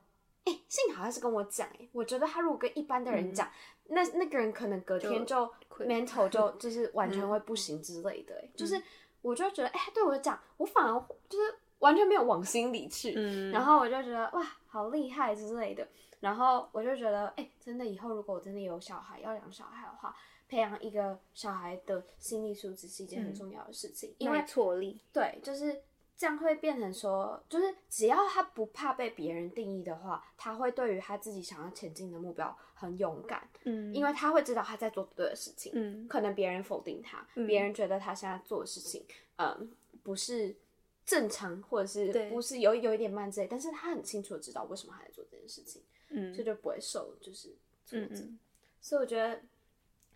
[0.45, 3.49] 哎、幸好他是跟我讲，哎，我觉得他如果跟一般的人讲，
[3.87, 5.49] 那那个人可能隔天就
[5.79, 8.83] mental 就 就是完全会不行之类的、哎、就是
[9.23, 15.87] 我就觉得，哎、他对我讲，我反而就是完全没有往心里去，嗯然后我就觉得哇，好厉害之类的。
[16.25, 20.17] 然后我就觉得，哎、真的以后如果我真的有小孩，要养小孩的话，
[20.49, 25.83] 培养一个小孩的心理素质是一件很重要的事情，因为耐挫力，对，就是
[26.17, 33.93] 这样会变成说，就是只要他不怕被别人定义的话，他会对于他自己想要前进的目标很勇敢，嗯。
[33.93, 35.73] 因为他会知道他在做对的事情。
[35.75, 36.09] 嗯。
[36.09, 39.05] 可能别人否定他，别人觉得他现在做的事情，
[39.37, 39.71] 嗯，
[40.03, 40.57] 不是
[41.05, 45.83] 正常，或者是不是有有一点慢之类，但是他很清楚的知道为什么他在做这件事情。
[46.15, 47.49] 嗯所以就不会受就是
[47.85, 48.07] 挫折。
[48.07, 48.39] 嗯嗯，
[48.81, 49.41] 所以我觉得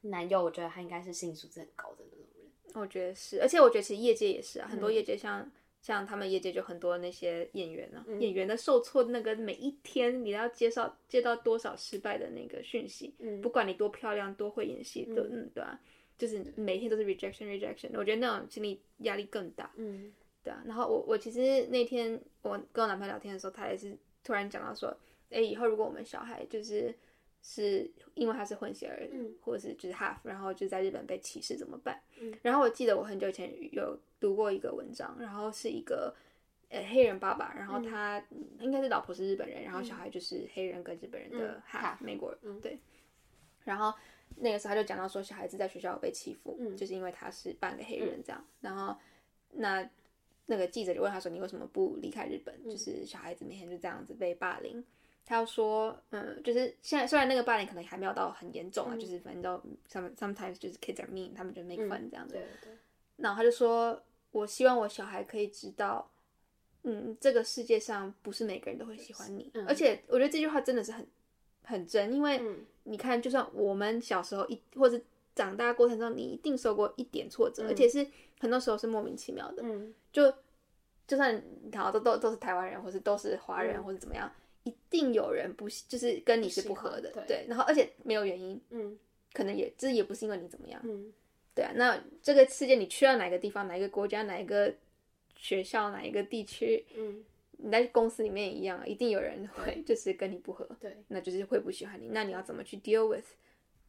[0.03, 2.83] 男友，我觉得他应该是心理素质很高的那种人。
[2.83, 5.51] 我觉得是，而且我觉得其实业界也是啊，很嗯多业界像。
[5.81, 15.81] 像他们业界就很多那些演员啊，嗯演员的受挫那个每一天，你都要接受接到多少失败的那个讯息，嗯不管你多漂亮、多会演戏，都嗯对啊，
[16.19, 19.73] 就是每天都是 rejection rejection，我觉得那种心理压力更大。
[19.77, 24.95] 嗯对啊，然后我我其实那天我跟我男朋友聊天的时候，他也是突然讲到说，
[25.31, 26.95] 哎，以后如果我们小孩就是
[27.43, 32.01] 是因为他是混血儿，嗯或者是就是 half，然后就在日本被歧视怎么办？
[32.21, 36.15] 嗯然后我记得我很久以前有读过一个文章，然后是一个
[36.71, 42.79] 呃黑人爸爸，然后他、嗯应该是老婆是日本人，然后小孩就是黑人跟日本人的嗯 half、美国人，对。
[43.65, 43.93] 然后
[44.37, 48.45] 那个时候他就讲到说，小孩子在学校有被欺负，嗯就是因为他是半个黑人这样。
[48.61, 48.97] 然后
[49.53, 49.89] 那
[50.47, 52.55] 那个记者就问他说：“你为什么不离开日本？
[52.65, 54.85] 嗯就是小孩子每天就这样子被霸凌。”
[55.29, 62.33] 他要说：“嗯，就是现在虽然那个霸凌可能还没有到很严重啊，嗯就是反正都 some sometimes 就是 kids are mean，他们就 make fun 这样子。
[62.33, 62.73] 对对，
[63.17, 64.03] 然后他就说
[64.33, 66.11] ：“我希望我小孩可以知道，
[66.85, 69.51] 嗯，这个世界上不是每个人都会喜欢你。
[69.53, 71.07] 嗯而且我觉得这句话真的是很
[71.63, 74.99] 很真，因为嗯你看，就算我们小时候一或者
[75.35, 78.07] 长大过程中，你一定受过一点挫折，嗯而且是
[78.41, 79.63] 很多时候是莫名其妙的。
[79.63, 80.33] 嗯就
[81.07, 81.43] 就算
[81.75, 84.31] 好都都都是台湾人，或是都是华人，嗯或者怎么样，
[84.69, 87.47] 一定有人不喜就是跟你是不合的对。
[87.49, 88.99] 然后而且没有原因，嗯
[89.33, 91.13] 可能也这也不是因为你怎么样，嗯
[91.55, 91.73] 对啊。
[91.75, 94.75] 那这个世界你去了哪个地方，哪一个国家，哪一个
[95.37, 97.25] 学校，哪一个地区，嗯，
[97.59, 102.09] 你在公司里面也一样，一定有人会就是跟你不合，对，那就是会不喜欢你。
[102.09, 103.27] 那你要怎么去 deal with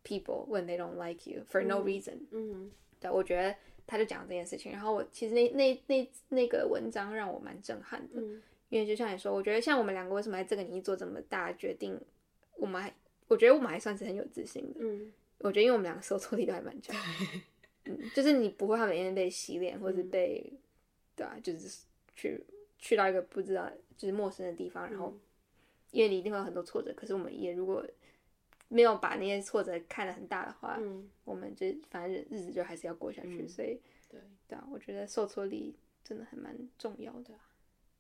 [0.04, 3.56] people when they don't like you for no 嗯 reason？、嗯对，我觉得
[3.88, 12.00] 他就讲这件事情，然后我其实那那那那个文章让我蛮震撼的，嗯因为就像你说，我觉得像我们两个为什么在这个年纪做这么大决定，
[12.56, 12.94] 我们还
[13.28, 14.80] 我觉得我们还算是很有自信的。
[14.82, 16.94] 嗯我觉得因为我们两个受挫力都还蛮强，
[17.86, 20.54] 嗯，就是你不会怕每天被洗脸，或者嗯被，
[21.16, 21.84] 对啊，就是
[22.16, 22.44] 去
[22.78, 25.20] 去到一个不知道就是陌生的地方，然后嗯
[25.92, 27.86] 因为你一定会有很多挫折，可是我们也如果
[28.68, 34.20] 没有把那些挫折看得很大的话，嗯，我们就反正日子就还是要过下去，嗯所以对。
[34.50, 37.34] 对啊，我觉得受挫力真的还蛮重要的。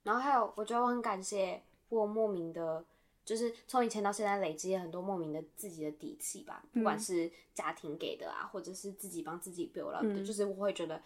[0.04, 2.84] 然后还有，我觉得我很感谢我莫名的，
[3.26, 10.26] 就是从以前到现在累积了很多莫名的自己的底气吧，不管是家庭给的啊，或者是自己帮自己 build up 的，嗯。
[10.26, 11.02] 就是我会觉得，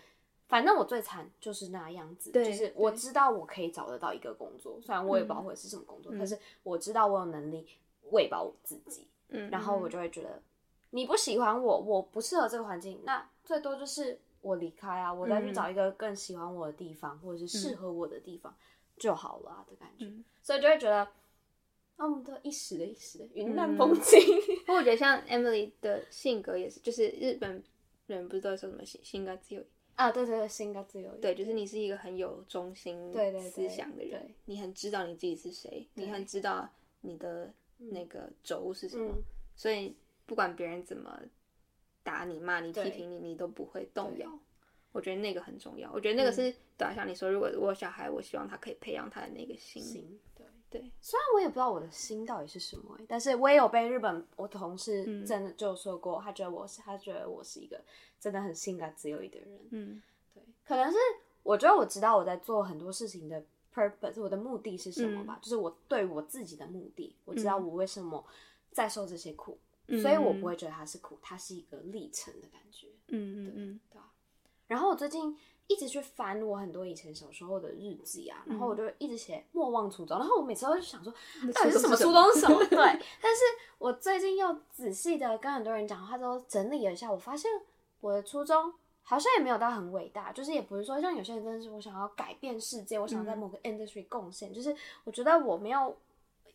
[0.48, 7.68] 反正我最惨就是那样子，对就是我知道我可以找得到一个工作，虽然我也不知道会是什么工作，但是我知道我有能力
[8.12, 10.42] 喂饱我自己，嗯，然后我就会觉得，
[10.92, 15.54] 你不喜欢我，我不适合这个环境，那最多就是我离开啊，我再去嗯。
[15.54, 18.56] 找一个更喜欢我的地方，或者是适合我的地方
[19.04, 20.06] 就好了、啊、的感觉。
[20.06, 20.24] 嗯。
[20.42, 20.98] 所以就会觉得，
[21.96, 24.20] 啊，我们都一时的一时的云淡嗯风轻。
[24.66, 27.64] 不过我觉得像 Emily 的性格也是，就是日本
[28.08, 29.64] 人不是都会说什么性性格自由，
[29.96, 36.70] 啊，对对对，性格自由一对，就是你是一个很有中心对对对思想的人对，你很知道你自己是谁，你很知道
[37.02, 39.24] 你的那个轴是什么，嗯。
[39.56, 39.96] 所以
[40.26, 41.22] 不管别人怎么
[42.04, 44.28] 打你、骂你、批评你，你都不会动摇。
[44.94, 45.92] 我觉得那个很重要。
[45.92, 49.84] 我觉得那个是，对啊，像你说，如果我有小孩，我希望他可以培养他的那个心。
[49.84, 57.80] 心对对，虽然我也不知道我的心到底是什么、欸，但是我也有被日本我同事嗯真的就说过，他觉得我是他觉得我是一个
[58.20, 59.60] 真的很性感自由的人。
[59.72, 60.02] 嗯
[60.34, 60.98] 对，可能是
[61.44, 68.24] 我觉得我知道我在做很多事情的 purpose，我的目的是什么吧，就是我对我自己的目的，我知道我为什么
[68.72, 69.58] 在受这些苦，
[70.02, 74.10] 所以我不会觉得它是苦，它是一个历程的感觉，嗯嗯嗯对啊。
[74.74, 81.14] 然后我最近一直去翻我很多以前小时候的日记啊，然后我就一直写莫忘初衷，然后我每次都想说
[81.54, 82.58] 到底是什么初衷是什么？
[82.66, 82.78] 对，
[83.22, 83.42] 但是
[83.78, 87.52] 我最近又仔细的跟很多人讲话之后整理了一下，我发现
[88.02, 95.96] 我的初衷好像也没有到很伟大，就是也不是说像有些人真的是我想要改变世界，我想要在某个 industry 贡献，就是我觉得我没有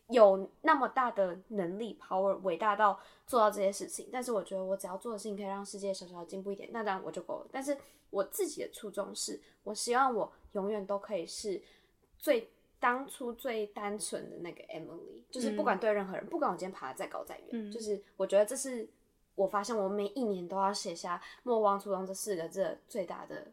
[0.09, 7.47] 有那么大的能力 power 伟大到做到这些事情，但是我觉得我只要做的事情可以让世界小小的进步一点，那当然我就够了。
[7.51, 7.77] 但是
[8.09, 11.61] 我自己的初衷是，我希望我永远都可以是
[12.17, 12.49] 最
[12.79, 17.71] 当初最单纯的那个 Emily，就是不管对任何人，不管我今天爬得再高再远，嗯。
[17.71, 18.87] 就是我觉得这是
[19.35, 23.51] 我发现我每一年都要写下“莫忘初衷”这四个字的最大的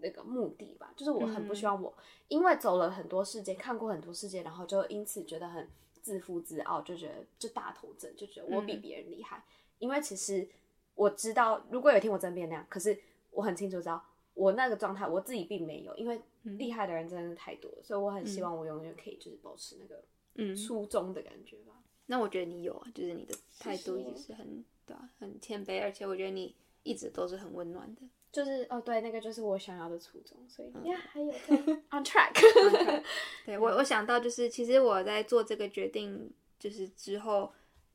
[0.00, 0.92] 那个目的吧。
[0.96, 1.92] 就是我很不希望我
[2.28, 5.68] 因为走了很多世界，看过很多世界，然后就因此觉得很
[6.00, 9.44] 自负自傲，就觉得就大头症，就觉得我比别人厉害。
[9.78, 10.48] 因为其实
[10.94, 12.98] 我知道，如果有一天我真的变那样，可是
[13.34, 14.02] 我很清楚知道。
[14.34, 20.02] 我那个状态，我自己并没有，因为厉害的人真的是太多了，所以我很希望我永远可以就是保持那个
[20.34, 21.72] 嗯，初衷的感觉吧。
[22.06, 28.02] 那我觉得你有啊，就是你的态度一直是很对啊，很谦卑，而且我觉得你一直都是很温暖的。
[28.32, 31.56] 就是哦，对，那个就是我想要的初衷，所以嗯呀，还有 在
[31.96, 33.02] on track。
[33.46, 36.28] 对我，我想到就是，其实我在做这个决定，
[36.58, 37.52] 就是之后，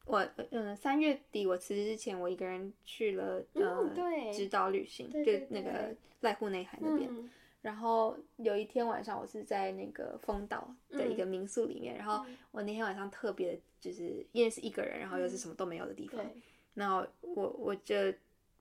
[0.09, 7.09] 我嗯三月底我辞职之前，我一个人去了呃嗯对直岛旅行，就那个对濑户内海那边。
[7.11, 7.29] 嗯
[7.61, 16.41] 然后有一天晚上，我是在那个丰岛的一个民宿里面，然后我那天晚上特别就是因为是一个人，然后又是什么都没有的地方，对，
[16.73, 17.95] 然后我我就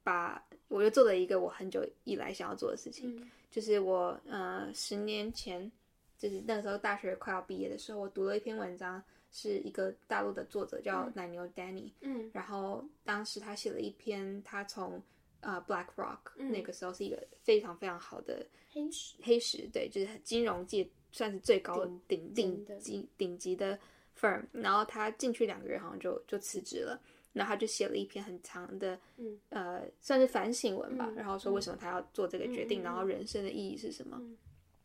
[0.02, 5.70] 把我就做了一个我很久以来想要做的事情，嗯就是我呃十年前，
[6.18, 9.00] 就是那个时候大学快要毕业的时候，我读了一篇文章，
[9.30, 12.30] 是一个大陆的作者叫奶牛 Danny，、嗯。
[12.32, 15.02] 然后当时他写了一篇，他从
[15.40, 16.50] 呃 Black Rock、嗯。
[16.50, 23.78] 那个时候是一个非常非常好的黑石，黑石，对，就是金融界算是最高顶顶顶级顶级的
[24.18, 27.00] firm，然后他进去两个月好像就就辞职了，
[27.32, 29.38] 然后他就写了一篇很长的，嗯。
[29.50, 31.14] 呃，算是反省文吧，嗯。
[31.14, 34.16] 然后说为什么他要做这个决定，然后人生的意义是什么。
[34.20, 34.36] 嗯。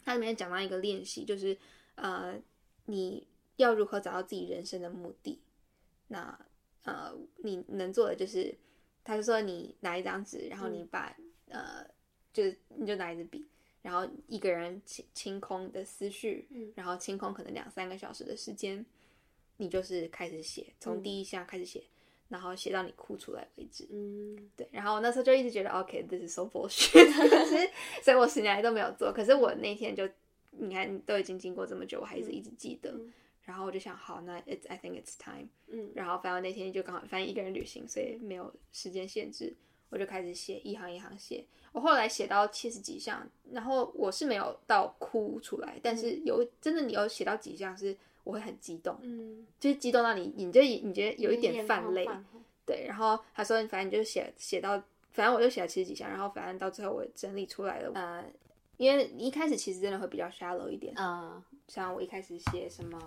[0.06, 1.58] 他里面讲到一个练习，就是
[1.96, 2.38] 呃，
[2.86, 3.26] 你
[3.58, 5.40] 要如何找到自己人生的目的。
[6.08, 6.38] 那
[6.84, 8.54] 呃，你能做的就是，
[9.04, 11.16] 他就说你拿一张纸，然后你把、
[11.48, 11.86] 呃，
[12.34, 13.46] 就是你就拿一支笔，
[13.82, 18.86] 然后一个人清清空你的思绪，嗯然后清空可能两三个小时的时间，
[19.58, 21.84] 你就是开始写，从第一项开始写，
[22.28, 23.88] 然后写到你哭出来为止。
[23.90, 27.10] 嗯对，然后我那时候就一直觉得，OK，this、is so bullshit，
[28.04, 29.14] 所以我十年来都没有做。
[29.14, 30.06] 可是我那天就，
[30.52, 32.94] 你看，都已经经过这么久，我还是一直记得。
[33.46, 35.48] 嗯然后我就想，好，那 it's I think it's time。
[35.68, 39.54] 嗯然后反正那天就刚好，反正一个人旅行，所以没有时间限制，
[39.90, 41.46] 我就开始写，一行一行写。
[41.74, 52.08] 我后来写到七十几项，然后我是没有到哭出来，但是有真的你有写到几项是我会很激动，嗯，就是激动到你，你就你觉得有一点泛泪。
[52.66, 54.82] 对，然后他说，反正你就写写到，
[55.12, 58.24] 反正我就写了七十几项，然后反正到最后我整理出来了，呃，
[58.78, 62.98] 因为一开始其实真的会比较 shallow 一点，嗯像我一开始写什么，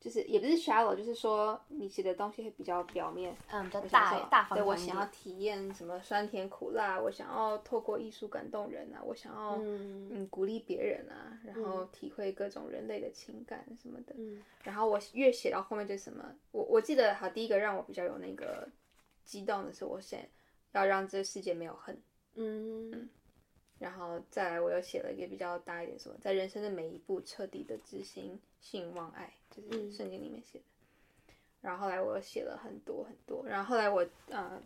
[0.00, 14.14] 就是也不是 shallow，就是说你写的东西会比较表面，嗯，比较大大方对我想要体验什么酸甜苦辣，我想要透过艺术感动人啊，我想要嗯嗯鼓励别人啊，然后体会各种人类的情感什么的。
[14.16, 18.68] 嗯然后我越写到后面就是什么，我我记得好第一个让我比较有那个
[19.24, 20.28] 激动的是，我写
[20.72, 22.00] 要让这个世界没有恨。
[22.34, 23.08] 嗯
[23.78, 30.64] 然后再来，我又写了一个比较大一点，什么在人生的每一步彻底的执行信望爱，就是嗯圣经里面写的。
[31.60, 34.60] 然后后来我又写了很多很多，然后后来我呃，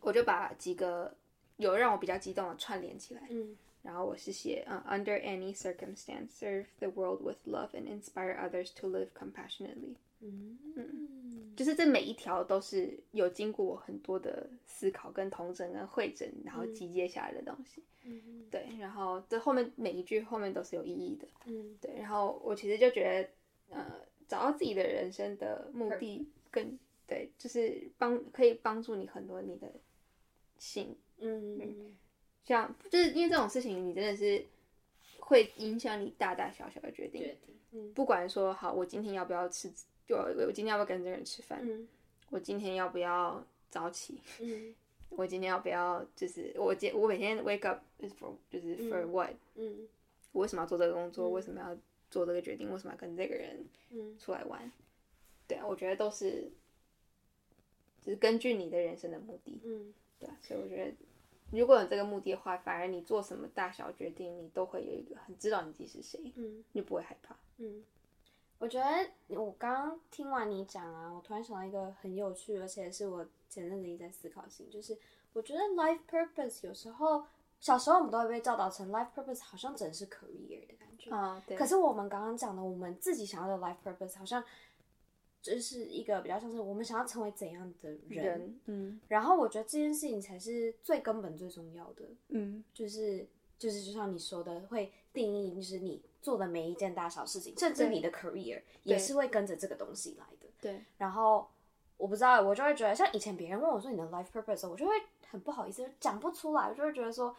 [0.00, 1.14] 我就把几个
[1.56, 3.22] 有让我比较激动的串联起来。
[3.30, 9.94] 嗯然后我是写呃，Under any circumstance, serve the world with love and inspire others to live compassionately。
[10.20, 10.58] 嗯
[11.56, 17.82] 就是这每一条都是有经过我很多的思考、跟同整、跟会诊，然后集结下来的东西。
[18.04, 21.26] 嗯对，然后这后面每一句后面都是有意义的。
[21.46, 23.02] 嗯对，然后我其实就觉
[23.70, 29.72] 得，呃，找到自己的人生的目的更对，就是帮可以帮助你很多你的
[30.58, 31.96] 心，嗯
[32.44, 34.44] 像就是因为这种事情，你真的是
[35.18, 37.22] 会影响你大大小小的决定。
[37.22, 39.72] 决定嗯不管说好，我今天要不要吃，
[40.06, 41.88] 就我今天要不要跟这个人吃饭，嗯。
[42.30, 44.74] 我今天要不要早起，嗯。
[45.08, 49.88] 我今天要不要就是我今我每天 wake up is for 就是 for what，、嗯。
[50.32, 51.30] 我为什么要做这个工作？
[51.30, 51.76] 为什么要
[52.10, 52.70] 做这个决定？
[52.72, 54.16] 为什么要跟这个人嗯。
[54.18, 54.70] 出来玩？
[55.48, 56.50] 对啊，我觉得都是，
[58.04, 59.94] 就是根据你的人生的目的，嗯。
[60.18, 60.92] 对啊，所以我觉得
[61.52, 66.64] 如果有这个目的的话，反而你做什么大小决定，你都会有一个很知道你自己是谁，嗯。
[66.72, 67.36] 你就不会害怕。
[67.58, 67.84] 嗯，
[68.58, 74.96] 我觉得我刚刚听完你讲啊，我突然想到一个很有趣，而且是我前阵子一直在思考的事情，就是
[75.32, 77.24] 我觉得 life purpose 有时候
[77.60, 81.56] 小时候我们都会被教导成 life purpose 好像只是 career 的感觉，啊、对。
[81.56, 84.42] 可是我们刚刚讲的，我们自己想要的 life purpose 好像
[85.42, 93.26] 就是一个比较像是我们想要成为怎样的人，人，嗯然后我觉得这件事情才是最根本最重要的，嗯，就是
[93.58, 100.46] 就是就像你说的，会定义就是你做的每一件大小事情，甚至你的 career 也是会跟着这个东西来的。
[100.60, 101.48] 对，然后
[101.96, 104.92] 我不知道，我就会觉得，像以前别人问我说你的 life purpose，的时候我就会
[105.28, 107.34] 很不好意思，讲不出来，我就会觉得说，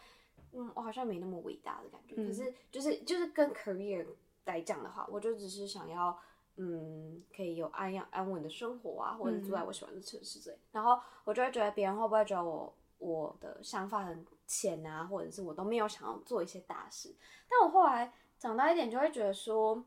[0.52, 2.14] 嗯，我好像没那么伟大的感觉。
[2.16, 4.06] 嗯可是就是就是跟 career
[4.44, 6.18] 来讲的话，我就只是想要。
[6.60, 10.58] 嗯，可以有安养安稳的生活啊，或者住在我喜欢的城市之类。
[10.72, 17.14] 然后我就会觉得别人会不会觉得我我的想法很浅啊，或者是我都没有想要做一些大事。
[17.48, 19.84] 但我后来长大一点，就会觉得说，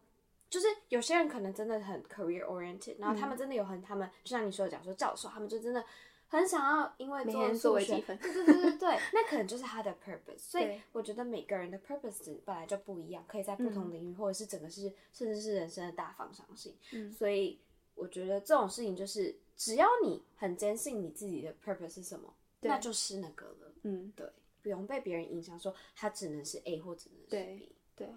[0.50, 5.84] 就是有些人可能真的很 career oriented，然后他们真的有很他们，就像你说的讲说教授，他们就真的
[6.28, 10.40] 很想要因为每天做数学做微积分对对对对对，那可能就是他的 purpose。
[10.40, 16.76] 所以我觉得每个人的 purpose 本来就不一样，可以在不同领域，或者是整个是甚至是人生的大方向性。
[16.94, 17.60] 嗯所以
[17.96, 22.34] 我觉得这种事情就是，只要你很坚信你自己的 purpose 是什么，
[22.70, 23.74] 那就是那个了。
[23.84, 24.28] 嗯，对，
[24.62, 27.76] 不用被别人影响，说他只能是 A 或只能是 B。
[27.96, 28.08] 对，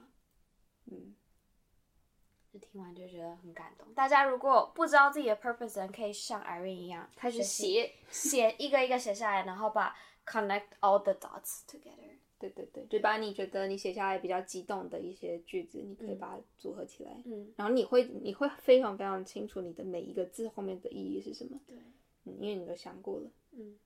[0.86, 1.14] 嗯，
[2.52, 3.92] 就听完就觉得很感动。
[3.94, 12.18] 大家如果不知道自己的 purpose，的人可以像 Irene 一样开始写，写一个一个写下来，然后把 connect all the dots together。
[12.38, 21.76] 对对对，就把你觉得你写下来比较激动的一些句子，你可以把它组合起来，嗯，然后你会你会非常非常清楚你的每一个字后面的意义是什么，对，
[22.24, 23.30] 嗯，因为你都想过了。
[23.52, 23.78] 嗯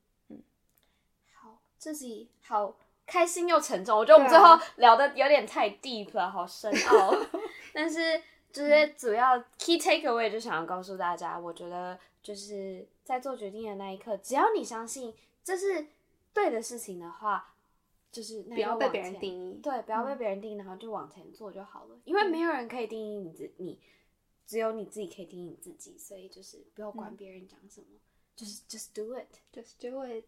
[1.78, 2.76] 嗯，好，这集好
[3.06, 7.14] 开心又沉重，我觉得我们最后聊的有点太 deep 了，好深奥。
[7.72, 8.20] 但是
[8.52, 15.14] 就是主要 key takeaway 就想要告诉大家，我觉得就是在做决定的那一刻，只要你相信
[15.44, 15.86] 这是
[16.32, 17.54] 对的事情的话，
[18.10, 19.60] 就是不要被别人定义。
[19.62, 21.98] 对，不要被别人定义，然后就往前做就好了。
[22.04, 23.80] 因为没有人可以定义你自你，
[24.46, 27.86] 只有你自己可以定义你自己，所以就是不要管别人讲什么，
[28.34, 29.28] 就是 just do it。
[29.52, 30.24] Just do it。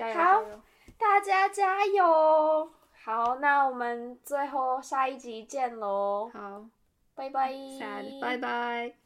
[0.00, 0.62] 好，加油好！
[0.98, 2.70] 大家加油！
[3.02, 6.64] 好，那我们最后下一集见喽，好
[7.14, 7.52] 拜拜
[8.20, 8.99] 拜拜。